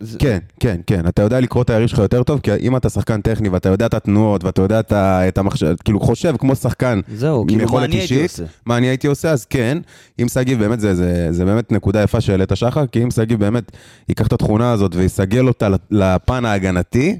[0.00, 1.08] זה- כן, כן, כן.
[1.08, 3.86] אתה יודע לקרוא את היריב שלך יותר טוב, כי אם אתה שחקן טכני ואתה יודע
[3.86, 8.22] את התנועות ואתה יודע את המחשב, כאילו חושב כמו שחקן זהו, כאילו מה אני הייתי
[8.22, 8.44] עושה?
[8.66, 9.78] מה אני הייתי עושה, אז כן,
[10.22, 13.72] אם שגיב באמת, זה, זה, זה באמת נקודה יפה שהעלית שחר, כי אם שגיב באמת
[14.08, 17.18] ייקח את התכונה הזאת ויסגל אותה לפן ההגנתי,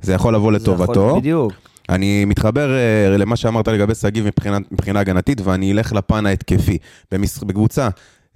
[0.00, 1.16] זה יכול לבוא לטובתו.
[1.16, 1.52] בדיוק.
[1.88, 6.78] אני מתחבר אה, למה שאמרת לגבי שגיב מבחינה, מבחינה הגנתית, ואני אלך לפן ההתקפי.
[7.12, 7.88] במש, בקבוצה,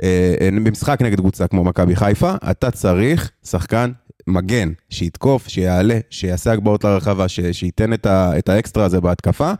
[0.02, 3.90] אה, במשחק נגד קבוצה כמו מכבי חיפה, אתה צריך שחקן
[4.26, 9.52] מגן, שיתקוף, שיעלה, שיעשה הגבהות לרחבה, ש, שייתן את, ה, את האקסטרה הזה בהתקפה.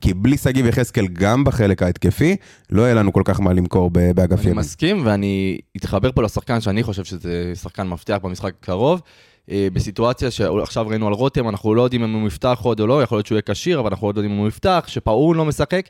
[0.00, 2.36] כי בלי שגיב יחזקאל גם בחלק ההתקפי,
[2.70, 4.58] לא יהיה לנו כל כך מה למכור באגף אני ימין.
[4.58, 9.00] מסכים, ואני אתחבר פה לשחקן שאני חושב שזה שחקן מפתח במשחק הקרוב.
[9.50, 13.02] אה, בסיטואציה שעכשיו ראינו על רותם, אנחנו לא יודעים אם הוא יפתח עוד או לא,
[13.02, 15.88] יכול להיות שהוא יהיה כשיר, אבל אנחנו לא יודעים אם הוא יפתח, שפאון לא משחק,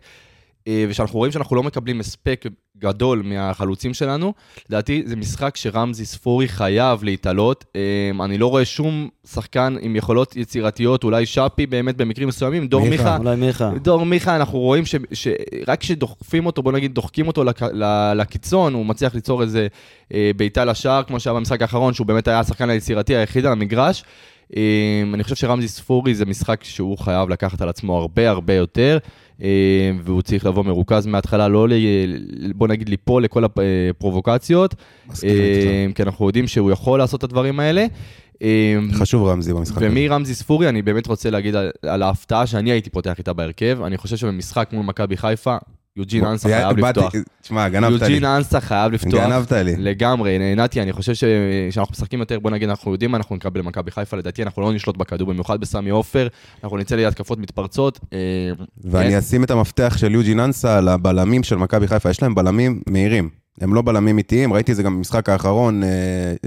[0.69, 2.45] ושאנחנו רואים שאנחנו לא מקבלים הספק
[2.79, 4.33] גדול מהחלוצים שלנו.
[4.69, 7.65] לדעתי זה משחק שרמזי ספורי חייב להתעלות.
[7.77, 12.81] אה, אני לא רואה שום שחקן עם יכולות יצירתיות, אולי שפי באמת במקרים מסוימים, דור
[12.81, 12.91] מיכה.
[13.03, 13.17] מיכה.
[13.17, 13.71] אולי מיכה.
[13.83, 17.63] דור מיכה, אנחנו רואים ש- שרק כשדוחפים אותו, בוא נגיד, דוחקים אותו לק-
[18.17, 19.67] לקיצון, הוא מצליח ליצור איזה
[20.15, 24.05] אה, בעיטה לשער, כמו שהיה במשחק האחרון, שהוא באמת היה השחקן היצירתי היחיד על המגרש.
[24.57, 24.63] אה,
[25.15, 28.99] אני חושב שרמזי ספורי זה משחק שהוא חייב לקחת על עצמו הרבה הרבה יותר,
[29.43, 29.49] אה,
[30.05, 31.73] והוא צריך לבוא מרוכז מההתחלה, לא, ל-
[32.55, 34.75] בוא נגיד, ליפול לכל הפרובוקציות.
[35.25, 37.87] אה, כי אנחנו יודעים שהוא יכול לעשות את הדברים האלה.
[38.93, 39.87] חשוב רמזי במשחק הזה.
[39.91, 43.79] ומרמזי ספורי, אני באמת רוצה להגיד על, על ההפתעה שאני הייתי פותח איתה בהרכב.
[43.85, 45.57] אני חושב שבמשחק מול מכבי חיפה,
[45.97, 47.13] יוג'ין אנסה חייב לפתוח.
[47.43, 48.07] תשמע, גנבת לי.
[48.09, 49.15] יוג'ין אנסה חייב לפתוח.
[49.21, 49.75] גנבת לי.
[49.79, 51.25] לגמרי, נתי, אני חושב ש-
[51.71, 54.73] שאנחנו משחקים יותר, בוא נגיד, אנחנו יודעים מה אנחנו נקבל למכבי חיפה, לדעתי אנחנו לא
[54.73, 56.29] נשלוט בכדור, במיוחד בסמי עופר,
[56.65, 58.01] אנחנו נצא להתקפות מתפרצות.
[58.13, 58.19] אה,
[58.85, 59.17] ואני כן.
[59.17, 63.29] אשים את המפתח של יוג'ין אנסה על הבלמים של מכבי חיפה, יש להם בלמים מהירים.
[63.61, 65.89] הם לא בלמים איטיים, ראיתי את זה גם במשחק האחרון אה,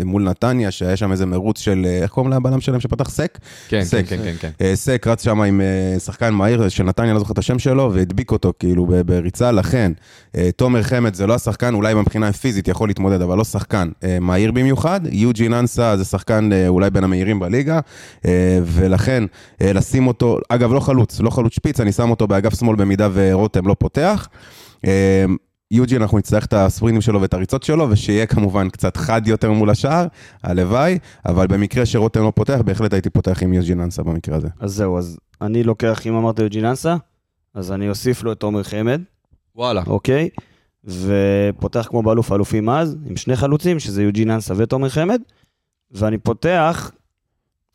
[0.05, 3.37] מול נתניה, שהיה שם איזה מרוץ של, אה, איך קוראים לבלם שלהם שפתח סק?
[3.67, 4.05] כן, כן, סק.
[4.07, 4.49] כן, כן, כן.
[4.61, 7.91] אה, סק רץ שם עם אה, שחקן מהיר של נתניה, לא זוכר את השם שלו,
[7.93, 9.91] והדביק אותו כאילו בריצה, לכן
[10.37, 14.17] אה, תומר חמד זה לא השחקן, אולי מבחינה פיזית יכול להתמודד, אבל לא שחקן אה,
[14.21, 15.01] מהיר במיוחד.
[15.11, 17.79] יוג'ין אנסה זה שחקן אה, אולי בין המהירים בליגה,
[18.25, 19.23] אה, ולכן
[19.61, 23.09] אה, לשים אותו, אגב לא חלוץ, לא חלוץ שפיץ, אני שם אותו באגף שמאל במידה
[23.13, 24.27] ורותם לא פותח.
[24.85, 25.25] אה,
[25.73, 29.69] יוג'י, אנחנו נצטרך את הספרינטים שלו ואת הריצות שלו, ושיהיה כמובן קצת חד יותר מול
[29.69, 30.07] השער,
[30.43, 34.47] הלוואי, אבל במקרה שרותם לא פותח, בהחלט הייתי פותח עם יוג'י ננסה במקרה הזה.
[34.59, 36.95] אז זהו, אז אני לוקח, אם אמרת יוג'ין אנסה,
[37.53, 39.01] אז אני אוסיף לו את עומר חמד,
[39.55, 39.83] וואלה.
[39.87, 40.29] אוקיי?
[40.85, 45.21] ופותח כמו באלוף האלופים אז, עם שני חלוצים, שזה יוג'ין אנסה ותומר חמד,
[45.91, 46.91] ואני פותח,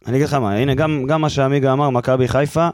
[0.06, 2.68] אני אגיד לך מה, הנה, גם, גם מה שעמיגה אמר, מכבי חיפה,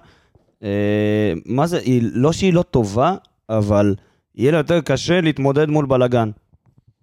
[0.63, 3.15] אה, מה זה, היא, לא שהיא לא טובה,
[3.49, 3.95] אבל
[4.37, 6.31] יהיה לה יותר קשה להתמודד מול בלאגן.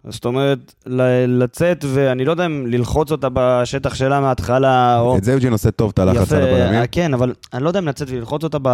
[0.10, 5.18] זאת אומרת, ל- לצאת, ואני לא יודע אם ללחוץ אותה בשטח שלה מההתחלה, או...
[5.18, 6.82] את זה יוג'ין עושה טוב, את הלחץ על הבלמים.
[6.82, 8.70] אה, כן, אבל אני לא יודע אם לצאת וללחוץ אותה ב...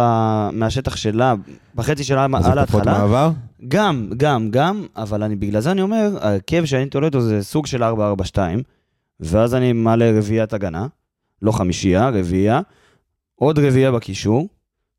[0.52, 1.34] מהשטח שלה,
[1.74, 2.98] בחצי שלה אז על התקפות ההתחלה.
[2.98, 3.30] מעבר?
[3.68, 7.66] גם, גם, גם, אבל אני, בגלל זה אני אומר, ההרכב שאני תולה אותו זה סוג
[7.66, 7.86] של 4-4-2,
[9.20, 10.86] ואז אני מעלה רביעיית הגנה,
[11.42, 12.60] לא חמישייה, רביעייה,
[13.34, 14.48] עוד רביעייה בקישור,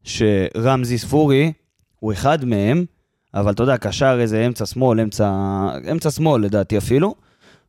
[0.03, 1.51] שרמזי ספורי
[1.99, 2.85] הוא אחד מהם,
[3.33, 5.31] אבל אתה יודע, קשר איזה אמצע שמאל, אמצע,
[5.91, 7.15] אמצע שמאל לדעתי אפילו,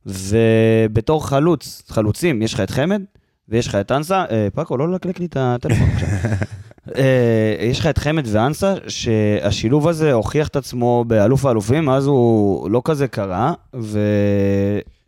[0.05, 3.01] ובתור חלוץ, חלוצים, יש לך את חמד,
[3.49, 6.09] ויש לך את אנסה, אה, פאקו, לא ללקלק לי את הטלפון עכשיו.
[6.97, 12.69] אה, יש לך את חמד ואנסה, שהשילוב הזה הוכיח את עצמו באלוף האלופים, אז הוא
[12.69, 13.53] לא כזה קרה,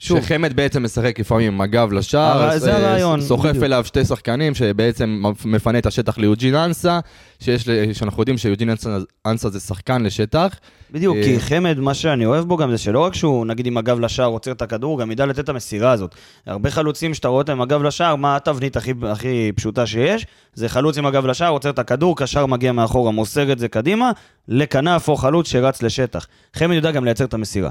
[0.04, 3.64] ושוב, שחמד בעצם משחק לפעמים עם הגב לשער, זה אה, הרעיון, סוחף בדיוק.
[3.64, 7.00] אליו שתי שחקנים שבעצם מפנה את השטח ליוג'ין אנסה,
[7.40, 10.60] שיש, שאנחנו יודעים שיוג'ין אנסה, אנסה זה שחקן לשטח.
[10.92, 13.78] בדיוק, אה, כי חמד, מה שאני אוהב בו גם זה שלא רק שהוא, נגיד עם
[13.78, 16.16] הגב לשער עוצר את הכדור, גם ידע לתת את המסירה הזאת.
[16.48, 20.26] הרבה חלוצים שאתה רואה אותם עם הגב לשער, מה התבנית הכי, הכי פשוטה שיש?
[20.54, 24.12] זה חלוץ עם הגב לשער, עוצר את הכדור, קשר מגיע מאחורה, מוסר את זה קדימה,
[24.48, 26.28] לכנף או חלוץ שרץ לשטח.
[26.54, 27.70] חמד יודע גם לייצר את המסירה.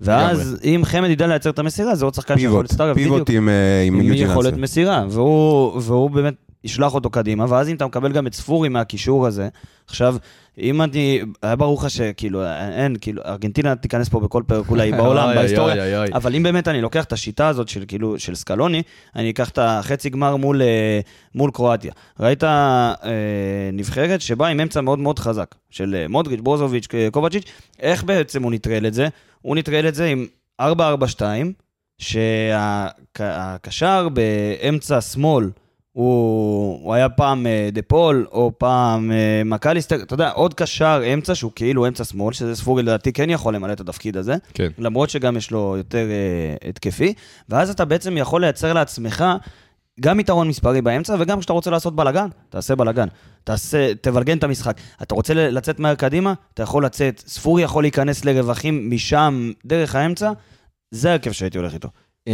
[0.00, 2.96] ואז אם חמד ידע לייצר את המסירה, זה עוד שחקן שיכול להצטרף.
[2.96, 3.30] פיבוט.
[3.30, 4.56] עם אה, עם עם יוג'ין יכולת.
[4.56, 9.26] מסירה, והוא, והוא באמת ישלח אותו קדימה, ואז אם אתה מקבל גם את ספורי מהקישור
[9.26, 9.48] הזה,
[9.86, 10.16] עכשיו,
[10.58, 15.34] אם אני, היה ברור לך שכאילו, אין, כאילו, ארגנטינה תיכנס פה בכל פרק אולי בעולם,
[15.34, 16.04] בהיסטוריה.
[16.14, 18.82] אבל אם באמת אני לוקח את השיטה הזאת של כאילו, של סקלוני,
[19.16, 21.00] אני אקח את החצי גמר מול, אה,
[21.34, 21.92] מול קרואטיה.
[22.20, 22.94] ראית אה,
[23.72, 27.44] נבחרת שבאה עם אמצע מאוד מאוד חזק, של אה, מודריץ', ברוזוביץ', אה, קובצ'יץ',
[27.80, 29.08] איך בעצם הוא נטרל את זה?
[29.42, 30.26] הוא נטרל את זה עם
[30.62, 30.64] 4-4-2,
[31.98, 35.50] שהקשר באמצע שמאל,
[35.94, 41.02] הוא, הוא היה פעם אה, דה פול, או פעם אה, מקליסטר, אתה יודע, עוד קשר
[41.14, 44.68] אמצע שהוא כאילו אמצע שמאל, שזה ספורי לדעתי כן יכול למלא את התפקיד הזה, כן.
[44.78, 47.14] למרות שגם יש לו יותר אה, התקפי,
[47.48, 49.24] ואז אתה בעצם יכול לייצר לעצמך
[50.00, 53.08] גם יתרון מספרי באמצע, וגם כשאתה רוצה לעשות בלאגן, תעשה בלאגן.
[53.44, 54.76] תעשה, תבלגן את המשחק.
[55.02, 60.32] אתה רוצה לצאת מהר קדימה, אתה יכול לצאת, ספורי יכול להיכנס לרווחים משם, דרך האמצע,
[60.90, 61.88] זה ההרכב שהייתי הולך איתו.
[62.28, 62.32] אמ,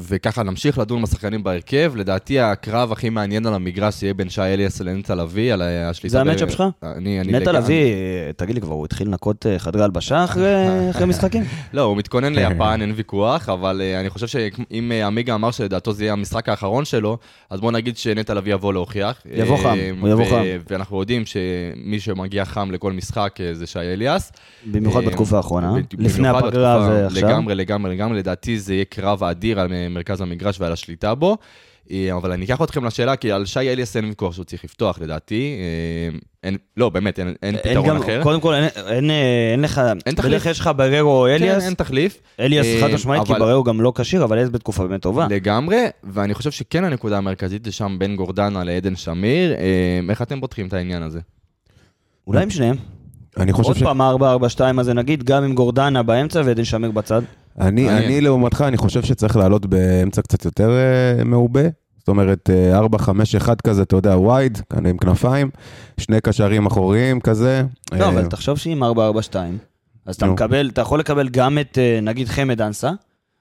[0.00, 1.92] וככה נמשיך לדון בשחקנים בהרכב.
[1.96, 6.12] לדעתי הקרב הכי מעניין על המגרש יהיה בין שי אליאס לנטע לביא, על השליטה.
[6.12, 6.64] זה המצ'אפ שלך?
[6.82, 10.24] אני, אני נטע לגמרי- לביא, אה, תגיד לי כבר, הוא התחיל לנקות אה, חדרי הלבשה
[10.24, 11.42] אחרי משחקים?
[11.72, 15.92] לא, הוא מתכונן ליפן, אין ויכוח, אבל uh, אני חושב שאם uh, עמיגה אמר שלדעתו
[15.92, 17.18] זה יהיה המשחק האחרון שלו,
[17.50, 19.22] אז בוא נגיד שנטע לביא יבוא להוכיח.
[19.34, 20.42] יבוא חם, אה, הוא יבוא חם.
[20.70, 24.32] ואנחנו יודעים שמי שמגיע חם לכל משחק אה, זה שי אליאס.
[24.66, 27.28] במיוחד אה, בתקופה האחרונה, לפני הפגרה ועכשיו.
[27.28, 31.36] לגמרי, לגמרי, לגמרי, לדעתי זה יהיה קרב אדיר על מרכז המגרש ועל השליטה בו.
[31.90, 34.98] אה, אבל אני אקח אתכם לשאלה, כי על שי אליאס אין ויכוח שהוא צריך לפתוח,
[35.00, 35.54] לדעתי.
[36.12, 38.20] אה, אין, לא, באמת, אין, אין אין פתרון גם- אחר.
[38.22, 40.26] קודם כל, אין- אין אה, אין לך, אין תחליף.
[40.30, 42.20] בדרך כלל יש לך בררו או כן, אליאס, אין תחליף.
[42.40, 45.26] אליאס אה, חד משמעית, כי אבל- בררו גם לא כשיר, אבל אליאס בתקופה באמת טובה.
[45.30, 49.52] לגמרי, ואני חושב שכן הנקודה המרכזית זה שם בין גורדנה לעדן שמיר.
[49.52, 49.58] אה,
[50.10, 51.20] איך אתם פותחים את העניין הזה?
[52.26, 52.76] אולי עם שניהם.
[53.36, 53.82] אני חושב עוד ש...
[53.82, 54.04] פעם 4-4-2
[54.80, 57.22] הזה נגיד, גם עם גורדנה באמצע ועדן שמיר בצד.
[57.58, 57.90] אני.
[57.90, 61.62] אני לעומתך, אני חושב שצריך לעלות באמצע קצת יותר אה, מעובה.
[61.98, 65.50] זאת אומרת, אה, 4-5-1 כזה, אתה יודע, וייד, עם כנפיים,
[66.00, 67.62] שני קשרים אחוריים כזה.
[67.92, 68.86] לא, אה, אבל תחשוב שעם 4-4-2,
[70.06, 70.26] אז אתה.
[70.26, 72.90] מקבל, אתה יכול לקבל גם את, אה, נגיד, חמד אנסה,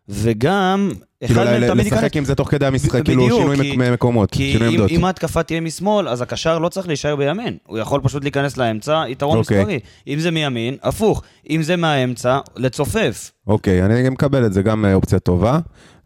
[0.09, 0.89] וגם,
[1.25, 1.99] כאילו, אחד מהם ל- תמיד ייכנס...
[1.99, 4.91] לשחק עם זה תוך כדי המשחק, כאילו שינוי כי- מק- מקומות, כי שינוי עמדות.
[4.91, 7.57] אם ההתקפה תהיה משמאל, אז הקשר לא צריך להישאר בימין.
[7.67, 9.57] הוא יכול פשוט להיכנס לאמצע, יתרון אוקיי.
[9.59, 9.79] מספרי.
[10.07, 11.21] אם זה מימין, הפוך.
[11.49, 13.31] אם זה מהאמצע, לצופף.
[13.47, 15.59] אוקיי, אני מקבל את זה, גם אה, אופציה טובה.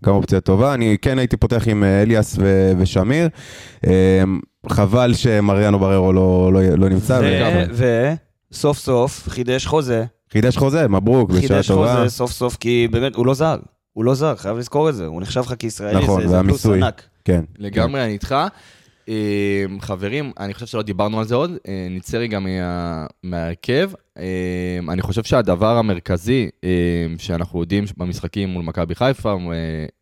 [0.06, 0.74] גם אופציה טובה.
[0.74, 3.28] אני כן הייתי פותח עם אה, אליאס ו- ושמיר.
[3.88, 4.24] אה,
[4.70, 7.20] חבל שמריאנו בררו לא, לא, לא נמצא.
[7.72, 8.04] ו-
[8.52, 10.06] וסוף סוף חידש חוזה.
[10.34, 11.96] חידש חוזה, מברוק, בשעה חידש טובה.
[11.98, 13.56] חוזה סוף סוף, כי באמת, הוא לא זר.
[13.94, 15.06] הוא לא זר, חייב לזכור את זה.
[15.06, 16.66] הוא נחשב לך כישראלי, נכון, זה, זה פלוס.
[16.66, 17.02] ענק.
[17.26, 17.44] כן.
[17.58, 18.36] לגמרי, אני איתך.
[19.10, 19.14] אה,
[19.80, 23.92] חברים, אני חושב שלא דיברנו על זה עוד, אה, נצא רגע מה- מההרכב.
[24.18, 24.24] אה,
[24.90, 26.70] אני חושב שהדבר המרכזי אה,
[27.18, 29.38] שאנחנו יודעים במשחקים מול מכבי חיפה, אה,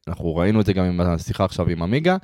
[0.08, 2.18] אנחנו ראינו את זה גם עם השיחה עכשיו עם עמיגה,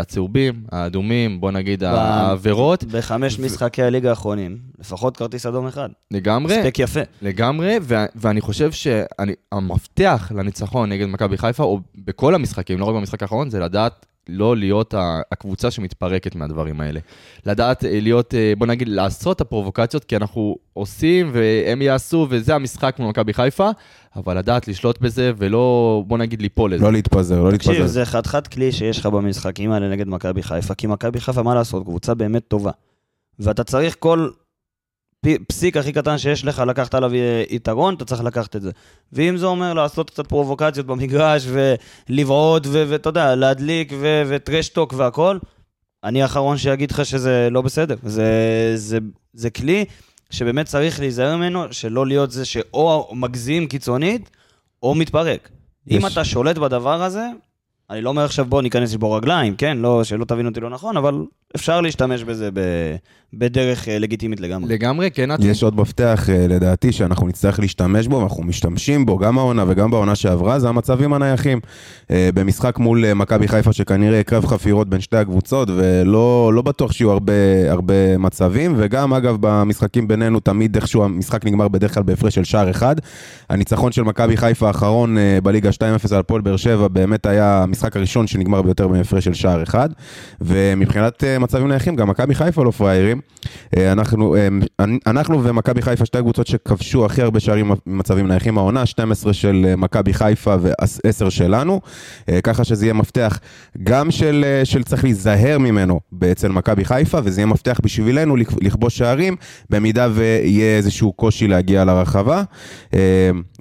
[0.00, 5.88] הצהובים, האדומים, בוא נגיד העבירות, בחמש משחקי הליגה האחרונים, לפחות כרטיס אדום אחד.
[6.10, 6.58] לגמרי.
[6.58, 7.00] הספק יפה.
[7.22, 13.22] לגמרי, ו- ואני חושב שהמפתח לניצחון נגד מכבי חיפה, או בכל המשחקים, לא רק במשחק
[13.22, 17.00] האחרון, זה לדעת לא להיות ה- הקבוצה שמתפרקת מהדברים האלה.
[17.46, 22.54] לדעת אה, להיות, אה, בוא נגיד, לעשות את הפרובוקציות, כי אנחנו עושים והם יעשו, וזה
[22.54, 23.70] המשחק מול מכבי חיפה,
[24.16, 26.84] אבל לדעת לשלוט בזה ולא, בוא נגיד, ליפול לזה.
[26.84, 27.86] לא להתפזר, לא תקשיב, להתפזר.
[27.92, 31.82] זה חתיכת כלי שיש לך במשחקים האלה נגד מכבי חיפה, כי מכבי חיפה, מה לעשות,
[31.84, 32.70] קבוצה באמת טובה.
[33.38, 34.28] ואתה צריך כל
[35.20, 38.70] פ- פסיק הכי קטן שיש לך לקחת עליו אה, יתרון, אתה צריך לקחת את זה.
[39.12, 41.46] ואם זה אומר לעשות קצת פרובוקציות במגרש,
[42.08, 43.92] ולבעוט, ואתה יודע, להדליק,
[44.28, 45.38] וטרשטוק והכל,
[46.04, 47.96] אני האחרון שיגיד לך שזה לא בסדר.
[48.02, 48.26] זה,
[48.74, 48.98] זה,
[49.32, 49.84] זה כלי
[50.30, 54.30] שבאמת צריך להיזהר ממנו, שלא להיות זה שאו מגזים קיצונית,
[54.82, 55.48] או מתפרק.
[55.90, 57.26] אם יש- אתה שולט בדבר הזה,
[57.90, 59.78] אני לא אומר עכשיו בוא ניכנס לשבור רגליים, כן?
[59.78, 61.24] לא, שלא תבין אותי לא נכון, אבל
[61.56, 62.60] אפשר להשתמש בזה ב,
[63.32, 64.74] בדרך אה, לגיטימית לגמרי.
[64.74, 65.38] לגמרי, כן, את...
[65.42, 69.90] יש עוד מפתח, אה, לדעתי, שאנחנו נצטרך להשתמש בו, ואנחנו משתמשים בו גם העונה וגם
[69.90, 71.60] בעונה שעברה, זה המצבים הנייחים.
[72.10, 76.92] אה, במשחק מול אה, מכבי חיפה, שכנראה קרב חפירות בין שתי הקבוצות, ולא לא בטוח
[76.92, 77.32] שיהיו הרבה,
[77.68, 82.70] הרבה מצבים, וגם, אגב, במשחקים בינינו, תמיד איכשהו המשחק נגמר בדרך כלל בהפרש של שער
[82.70, 82.96] אחד.
[83.50, 87.96] הניצחון של מכבי חיפה האחרון אה, בליגה 2-0 על הפועל באר שבע, באמת היה המשחק
[87.96, 89.88] הראשון שנגמר ביותר מהפרש של שער אחד.
[90.40, 93.20] ומבחינת אה, מצבים נייחים, גם מכבי חיפה לא פראיירים.
[93.76, 94.48] אה, אנחנו, אה,
[95.06, 100.14] אנחנו ומכבי חיפה, שתי הקבוצות שכבשו הכי הרבה שערים במצבים נייחים העונה, 12 של מכבי
[100.14, 101.80] חיפה ו-10 שלנו,
[102.42, 103.38] ככה שזה יהיה מפתח
[103.82, 106.00] גם של, של צריך להיזהר ממנו
[106.32, 109.36] אצל מכבי חיפה, וזה יהיה מפתח בשבילנו לכ- לכבוש שערים,
[109.70, 112.42] במידה ויהיה איזשהו קושי להגיע לרחבה,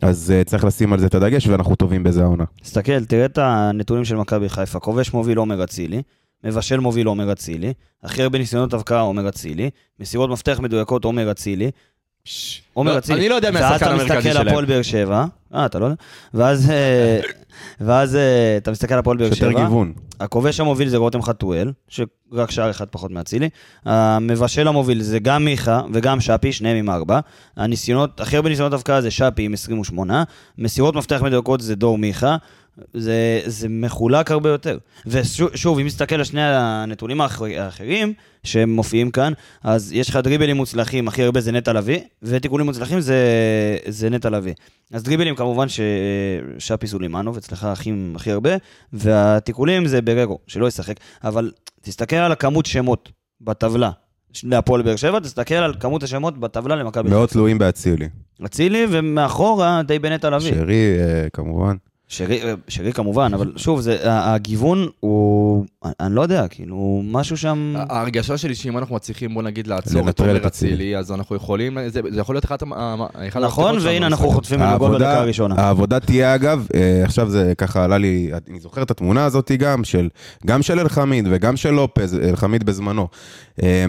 [0.02, 2.44] אז צריך לשים על זה את הדגש, ואנחנו טובים בזה העונה.
[2.62, 4.80] תסתכל, תראה את הנתונים של מכבי חיפה.
[4.80, 6.02] כובש מוביל עומר אצילי,
[6.44, 11.72] מבשל מוביל עומר אצילי, הכי הרבה ניסיונות הבקעה עומר אצילי, מסירות מפתח מדויקות עומר אצילי.
[12.74, 13.20] עומר לא, אצילי.
[13.20, 14.48] אני לא יודע מי ואז השחקן המרכזי אתה מסתכל על שלהם.
[14.48, 15.96] הפועל באר שבע, אה, אתה לא יודע?
[16.34, 17.20] ואז, אה,
[17.86, 19.66] ואז אה, אתה מסתכל על הפועל באר יש יותר שבע.
[19.66, 19.94] גיוון.
[20.20, 23.50] הכובש המוביל זה רותם חתואל, שרק שער אחד פחות מאצילי.
[23.86, 27.20] המבשל המוביל זה גם מיכה וגם שפי, שניהם עם ארבע.
[27.58, 30.24] הניסיונות, הכי הרבה ניסיונות הבקעה זה שפי עם 28.
[30.58, 32.38] מסירות מפתח מדויקות זה דור מיכה.
[32.94, 34.78] זה, זה מחולק הרבה יותר.
[35.06, 39.34] ושוב, אם נסתכל על שני הנתונים האחר, האחרים שמופיעים כאן,
[39.64, 43.18] אז יש לך דריבלים מוצלחים, הכי הרבה זה נטע לביא, ותיקולים מוצלחים זה,
[43.88, 44.54] זה נטע לביא.
[44.94, 48.50] אז דריבלים כמובן ששפי סולימנוב, אצלך הכי, הכי הרבה,
[48.94, 50.96] והתיקולים זה בררו, שלא ישחק.
[51.24, 53.12] אבל תסתכל על הכמות שמות
[53.42, 53.92] בטבלה.
[54.44, 57.10] להפועל באר שבע, תסתכל על כמות השמות בטבלה למכבי.
[57.10, 58.10] מאוד תלויים באצילי.
[58.46, 60.54] אצילי, ומאחורה די בנטע לביא.
[60.54, 61.76] שרי, אה, כמובן.
[62.16, 65.66] שרי, שרי כמובן, אבל שוב, זה, הגיוון הוא,
[66.00, 67.74] אני לא יודע, כאילו, משהו שם...
[67.90, 70.98] ההרגשה שלי שאם אנחנו מצליחים, בוא נגיד, לעצור את את עומר אצילי.
[70.98, 72.78] אז אנחנו יכולים, זה זה יכול להיות אחד נכון,
[73.14, 74.30] המפתחות שלנו והנה אנחנו.
[74.30, 75.56] חוטפים ממנו גול בדקה הראשונה.
[75.58, 79.84] העבודה תהיה אגב, אה, עכשיו זה ככה עלה לי, אני זוכר את התמונה הזאת גם,
[79.84, 80.10] של,
[80.46, 83.08] גם של אלחמיד וגם של לופז, אלחמיד בזמנו.
[83.64, 83.86] אה,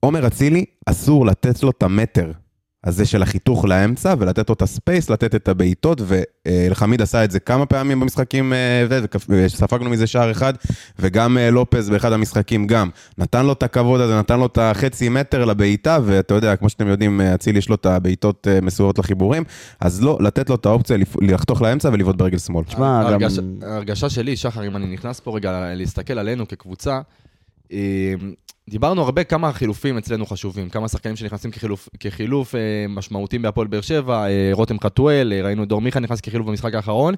[0.00, 2.32] עומר אצילי, אסור לתת לו את המטר
[2.84, 7.40] הזה של החיתוך לאמצע, ולתת לו את הספייס, לתת את הבעיטות, ואלחמיד עשה את זה
[7.40, 8.86] כמה פעמים במשחקים, אה,
[9.28, 10.54] וספגנו מזה שער אחד,
[10.98, 12.88] וגם אה, לופז באחד המשחקים גם.
[13.18, 16.86] נתן לו את הכבוד הזה, נתן לו את החצי מטר לבעיטה, ואתה יודע, כמו שאתם
[16.86, 19.44] יודעים, אה, אצילי יש לו את הבעיטות מסורות לחיבורים,
[19.80, 22.64] אז לא, לתת לו את האופציה לחתוך לאמצע ולבעוט ברגל שמאל.
[22.64, 23.20] תשמע, גם...
[23.62, 27.00] ההרגשה- שלי, שחר, אם אני נכנס פה רגע להסתכל עלינו כקבוצה,
[28.70, 33.80] דיברנו הרבה כמה חילופים אצלנו חשובים, כמה שחקנים שנכנסים כחילוף, כחילוף אה, משמעותיים בהפועל באר
[33.80, 37.14] שבע, אה, רותם חתואל, אה, ראינו דור מיכה נכנס כחילוף במשחק האחרון.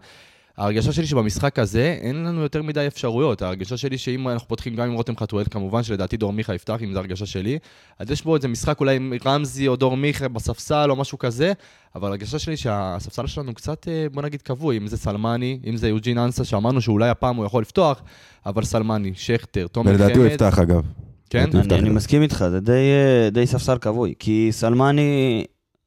[0.57, 3.42] ההרגשה שלי שבמשחק הזה אין לנו יותר מדי אפשרויות.
[3.42, 6.92] ההרגשה שלי שאם אנחנו פותחים גם עם רותם חתואל, כמובן שלדעתי דור מיכה יפתח, אם
[6.92, 7.59] זו הרגשה שלי,
[7.99, 11.53] אז יש פה איזה משחק אולי עם רמזי או דור מיכה בספסל או משהו כזה,
[11.95, 15.88] אבל ההרגשה שלי שהספסל שלנו קצת, אה, בוא נגיד, כבוי, אם זה סלמני, אם זה
[15.88, 18.03] יוג'ין אנסה, שאמרנו שאולי הפעם הוא יכול לפתוח,
[18.47, 20.01] אבל סלמני, שכטר, תומר חמד...
[20.01, 21.03] ולדעתי הוא יפתח אגב.
[21.31, 21.51] כן?
[21.55, 21.79] אני.
[21.79, 25.45] אני מסכים איתך, זה די, אה, די ספסל כבוי, כי סלמני...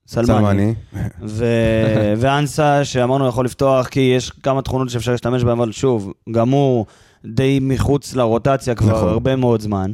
[0.08, 0.28] סלמני.
[0.28, 0.74] סלמני.
[1.22, 1.46] ו...
[2.22, 6.86] ואנסה, שאמרנו יכול לפתוח, כי יש כמה תכונות שאפשר להשתמש בהן, אבל שוב, גם הוא
[7.26, 9.10] די מחוץ לרוטציה כבר נכון.
[9.10, 9.92] הרבה מאוד זמן.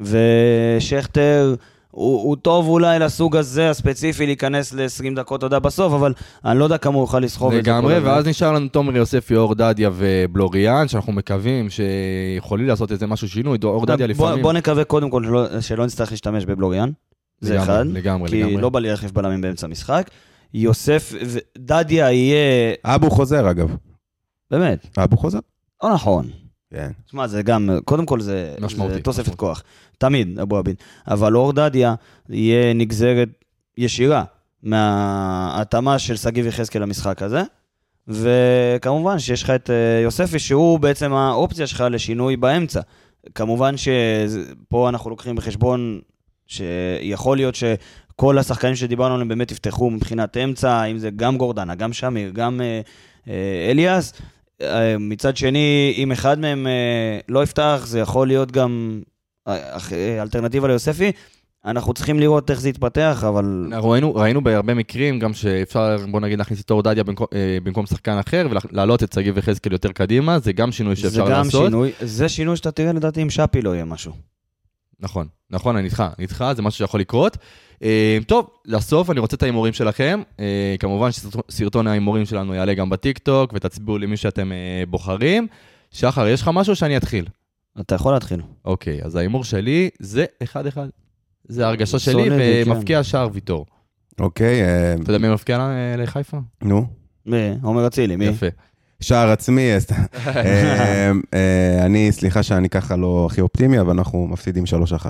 [0.00, 1.54] ושכטר,
[1.96, 6.12] הוא, הוא טוב אולי לסוג הזה הספציפי להיכנס ל-20 דקות, אתה יודע, בסוף, אבל
[6.44, 7.70] אני לא יודע כמה הוא יוכל לסחוב את זה.
[7.70, 7.98] לגמרי.
[7.98, 13.58] ואז נשאר לנו תומר יוספי, אור דדיה ובלוריאן, שאנחנו מקווים שיכולים לעשות איזה משהו שינוי.
[13.64, 14.42] אור דדיה בוא, לפעמים...
[14.42, 16.90] בוא נקווה קודם כל שלא, שלא נצטרך להשתמש בבלוריאן,
[17.40, 18.62] זה לגמרי, אחד, לגמרי, כי לגמרי.
[18.62, 20.10] לא בא לי להחליף בלמים באמצע המשחק.
[20.54, 21.12] יוסף,
[21.58, 23.76] דדיה יהיה, אבו חוזר אגב.
[24.50, 25.38] באמת, אבו חוזר?
[25.82, 26.26] לא נכון.
[26.70, 26.90] כן.
[27.06, 29.38] תשמע, זה גם, קודם כל זה, משמעותי, זה תוספת משמעותי.
[29.38, 29.62] כוח.
[29.98, 30.76] תמיד, אבו עביד.
[31.08, 31.94] אבל אור דדיה
[32.28, 33.28] יהיה נגזרת
[33.78, 34.24] ישירה
[34.62, 37.42] מההתאמה של שגיב יחזקאל למשחק הזה.
[38.08, 42.80] וכמובן שיש לך את אה, יוספי, שהוא בעצם האופציה שלך לשינוי באמצע.
[43.34, 46.00] כמובן שפה אנחנו לוקחים בחשבון
[46.46, 51.92] שיכול להיות שכל השחקנים שדיברנו עליהם באמת יפתחו מבחינת אמצע, אם זה גם גורדנה, גם
[51.92, 52.80] שמיר, גם אה,
[53.28, 54.12] אה, אליאס.
[54.62, 59.00] אה, מצד שני, אם אחד מהם אה, לא יפתח, זה יכול להיות גם
[59.48, 61.12] אה, אלטרנטיבה ליוספי.
[61.64, 66.38] אנחנו צריכים לראות איך זה יתפתח, אבל ראינו, ראינו בהרבה מקרים גם שאפשר, בוא נגיד,
[66.38, 67.26] להכניס את אור דדיה במקום,
[67.62, 71.30] במקום שחקן אחר ולהעלות את שגיב יחזקאל יותר קדימה, זה גם שינוי זה שאפשר גם
[71.30, 71.64] לעשות.
[71.64, 71.92] שינוי.
[72.00, 74.12] זה שינוי שאתה תראה לדעתי אם שפי לא יהיה משהו.
[75.00, 77.36] נכון, נכון, אני איתך, אני איתך, זה משהו שיכול לקרות.
[77.82, 80.22] אה, טוב, לסוף אני רוצה את ההימורים שלכם.
[80.40, 85.46] אה, כמובן שסרטון ההימורים שלנו יעלה גם בטיקטוק, ותצביעו למי שאתם אה, בוחרים.
[85.90, 87.26] שחר, יש לך משהו שאני אתחיל?
[87.80, 88.40] אתה יכול להתחיל.
[88.64, 90.46] אוקיי, אז ההימור שלי זה 1-1.
[91.48, 92.70] זה ההרגשה שלי, סולידית, כן.
[92.70, 93.66] ומבקיע שער ויטור.
[94.20, 94.62] אוקיי,
[95.02, 95.68] אתה יודע מי מבקיע
[95.98, 96.38] לחיפה?
[96.62, 96.86] נו.
[97.26, 97.54] מי?
[97.62, 98.24] עומר אצילי, מי?
[98.24, 98.46] יפה.
[99.00, 99.86] שער עצמי, אז-
[100.26, 101.10] אה,
[101.84, 105.06] אני, סליחה שאני ככה לא הכי אופטימי, אבל אנחנו מפסידים 3-1.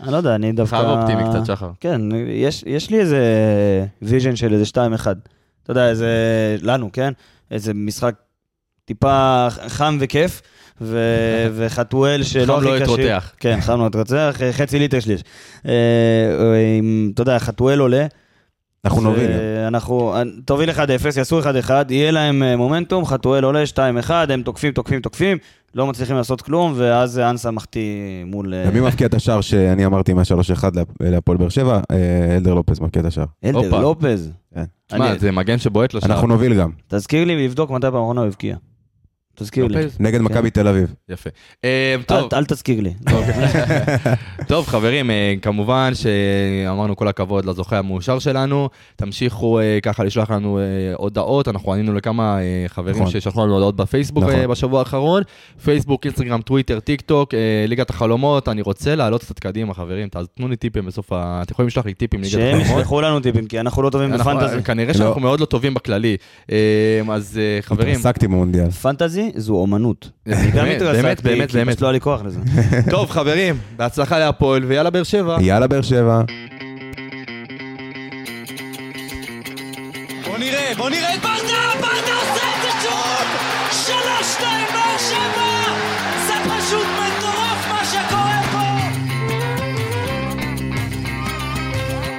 [0.00, 0.76] אני לא יודע, אני דווקא...
[0.76, 1.70] חייב אופטימי קצת, שחר.
[1.80, 3.20] כן, יש, יש לי איזה
[4.02, 4.76] vision של איזה 2-1.
[5.62, 6.06] אתה יודע, איזה...
[6.62, 7.12] לנו, כן?
[7.50, 8.14] איזה משחק
[8.84, 10.42] טיפה חם וכיף,
[10.80, 10.98] ו...
[11.56, 12.82] וחתואל שלא חם הכי לא קשה.
[12.84, 13.32] התרותח.
[13.40, 15.20] כן, חם לא התרותח, חצי ליטר שליש.
[15.68, 15.72] אה,
[17.14, 18.06] אתה יודע, חתואל עולה.
[18.86, 19.30] אנחנו נוביל.
[19.68, 20.14] אנחנו,
[20.44, 20.76] תוביל 1-0,
[21.16, 21.46] יעשו 1-1,
[21.90, 23.62] יהיה להם אה, מומנטום, חתואל עולה
[24.06, 25.38] 2-1, הם תוקפים, תוקפים, תוקפים,
[25.74, 27.82] לא מצליחים לעשות כלום, ואז אנסה מחטיא
[28.26, 28.54] מול...
[28.54, 30.64] אה, ומי מבקיע את השער שאני אמרתי מה-3-1
[31.00, 31.80] להפועל באר שבע?
[31.90, 33.24] אה, אלדר לופז מבקיע את השער.
[33.44, 33.80] אלדר.
[33.80, 34.30] לופז.
[34.54, 34.64] כן.
[34.86, 36.12] תשמע, אני- זה מגן שבועט לשער.
[36.12, 36.70] אנחנו נוביל גם.
[36.88, 38.56] תזכיר לי לבדוק מתי פעם אחרונה הוא הבקיע.
[39.36, 39.80] תזכיר לי.
[40.00, 40.94] נגד מכבי תל אביב.
[41.08, 41.30] יפה.
[41.64, 42.94] אה, אל, טוב, אל תזכיר לי.
[44.48, 48.68] טוב, חברים, אה, כמובן שאמרנו כל הכבוד לזוכה המאושר שלנו.
[48.96, 50.60] תמשיכו אה, ככה לשלוח לנו
[50.94, 53.10] הודעות, אנחנו ענינו לכמה חברים נכון.
[53.10, 54.46] ששלחו לנו הודעות בפייסבוק נכון.
[54.46, 55.22] בשבוע האחרון.
[55.64, 57.34] פייסבוק, אינסטגרם, טוויטר, טיק טוק,
[57.68, 58.48] ליגת החלומות.
[58.48, 60.08] אני רוצה לעלות קצת קדימה, חברים.
[60.14, 61.40] אז תנו לי טיפים בסוף ה...
[61.42, 62.80] אתם יכולים לשלוח לי טיפים ליגת שהם החלומות.
[62.80, 64.62] ישלחו לנו טיפים, כי אנחנו לא טובים בפנטזי.
[64.62, 66.16] כנראה שאנחנו מאוד לא טובים בכללי.
[67.12, 68.70] אז חברים, התרסקתי במונדיאל.
[68.70, 70.10] פנטזי זו אומנות.
[70.26, 71.68] באמת, באמת, באמת, כי באמת.
[71.68, 72.40] פשוט לא היה לי כוח לזה.
[72.90, 75.36] טוב, חברים, בהצלחה להפועל ויאללה באר שבע.
[75.40, 76.22] יאללה באר שבע.
[80.26, 81.36] בוא נראה, בוא נראה את ברדה,
[81.80, 83.26] ברדה עושה את זה שוב!
[83.70, 85.72] שלוש, שתיים, באר שבע!
[86.26, 88.66] זה פשוט מטורף מה שקורה פה!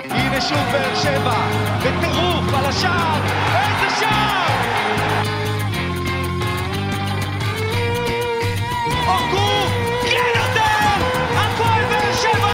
[0.09, 1.47] הנה שוב באר שבע,
[1.79, 3.21] בטירוף על השער,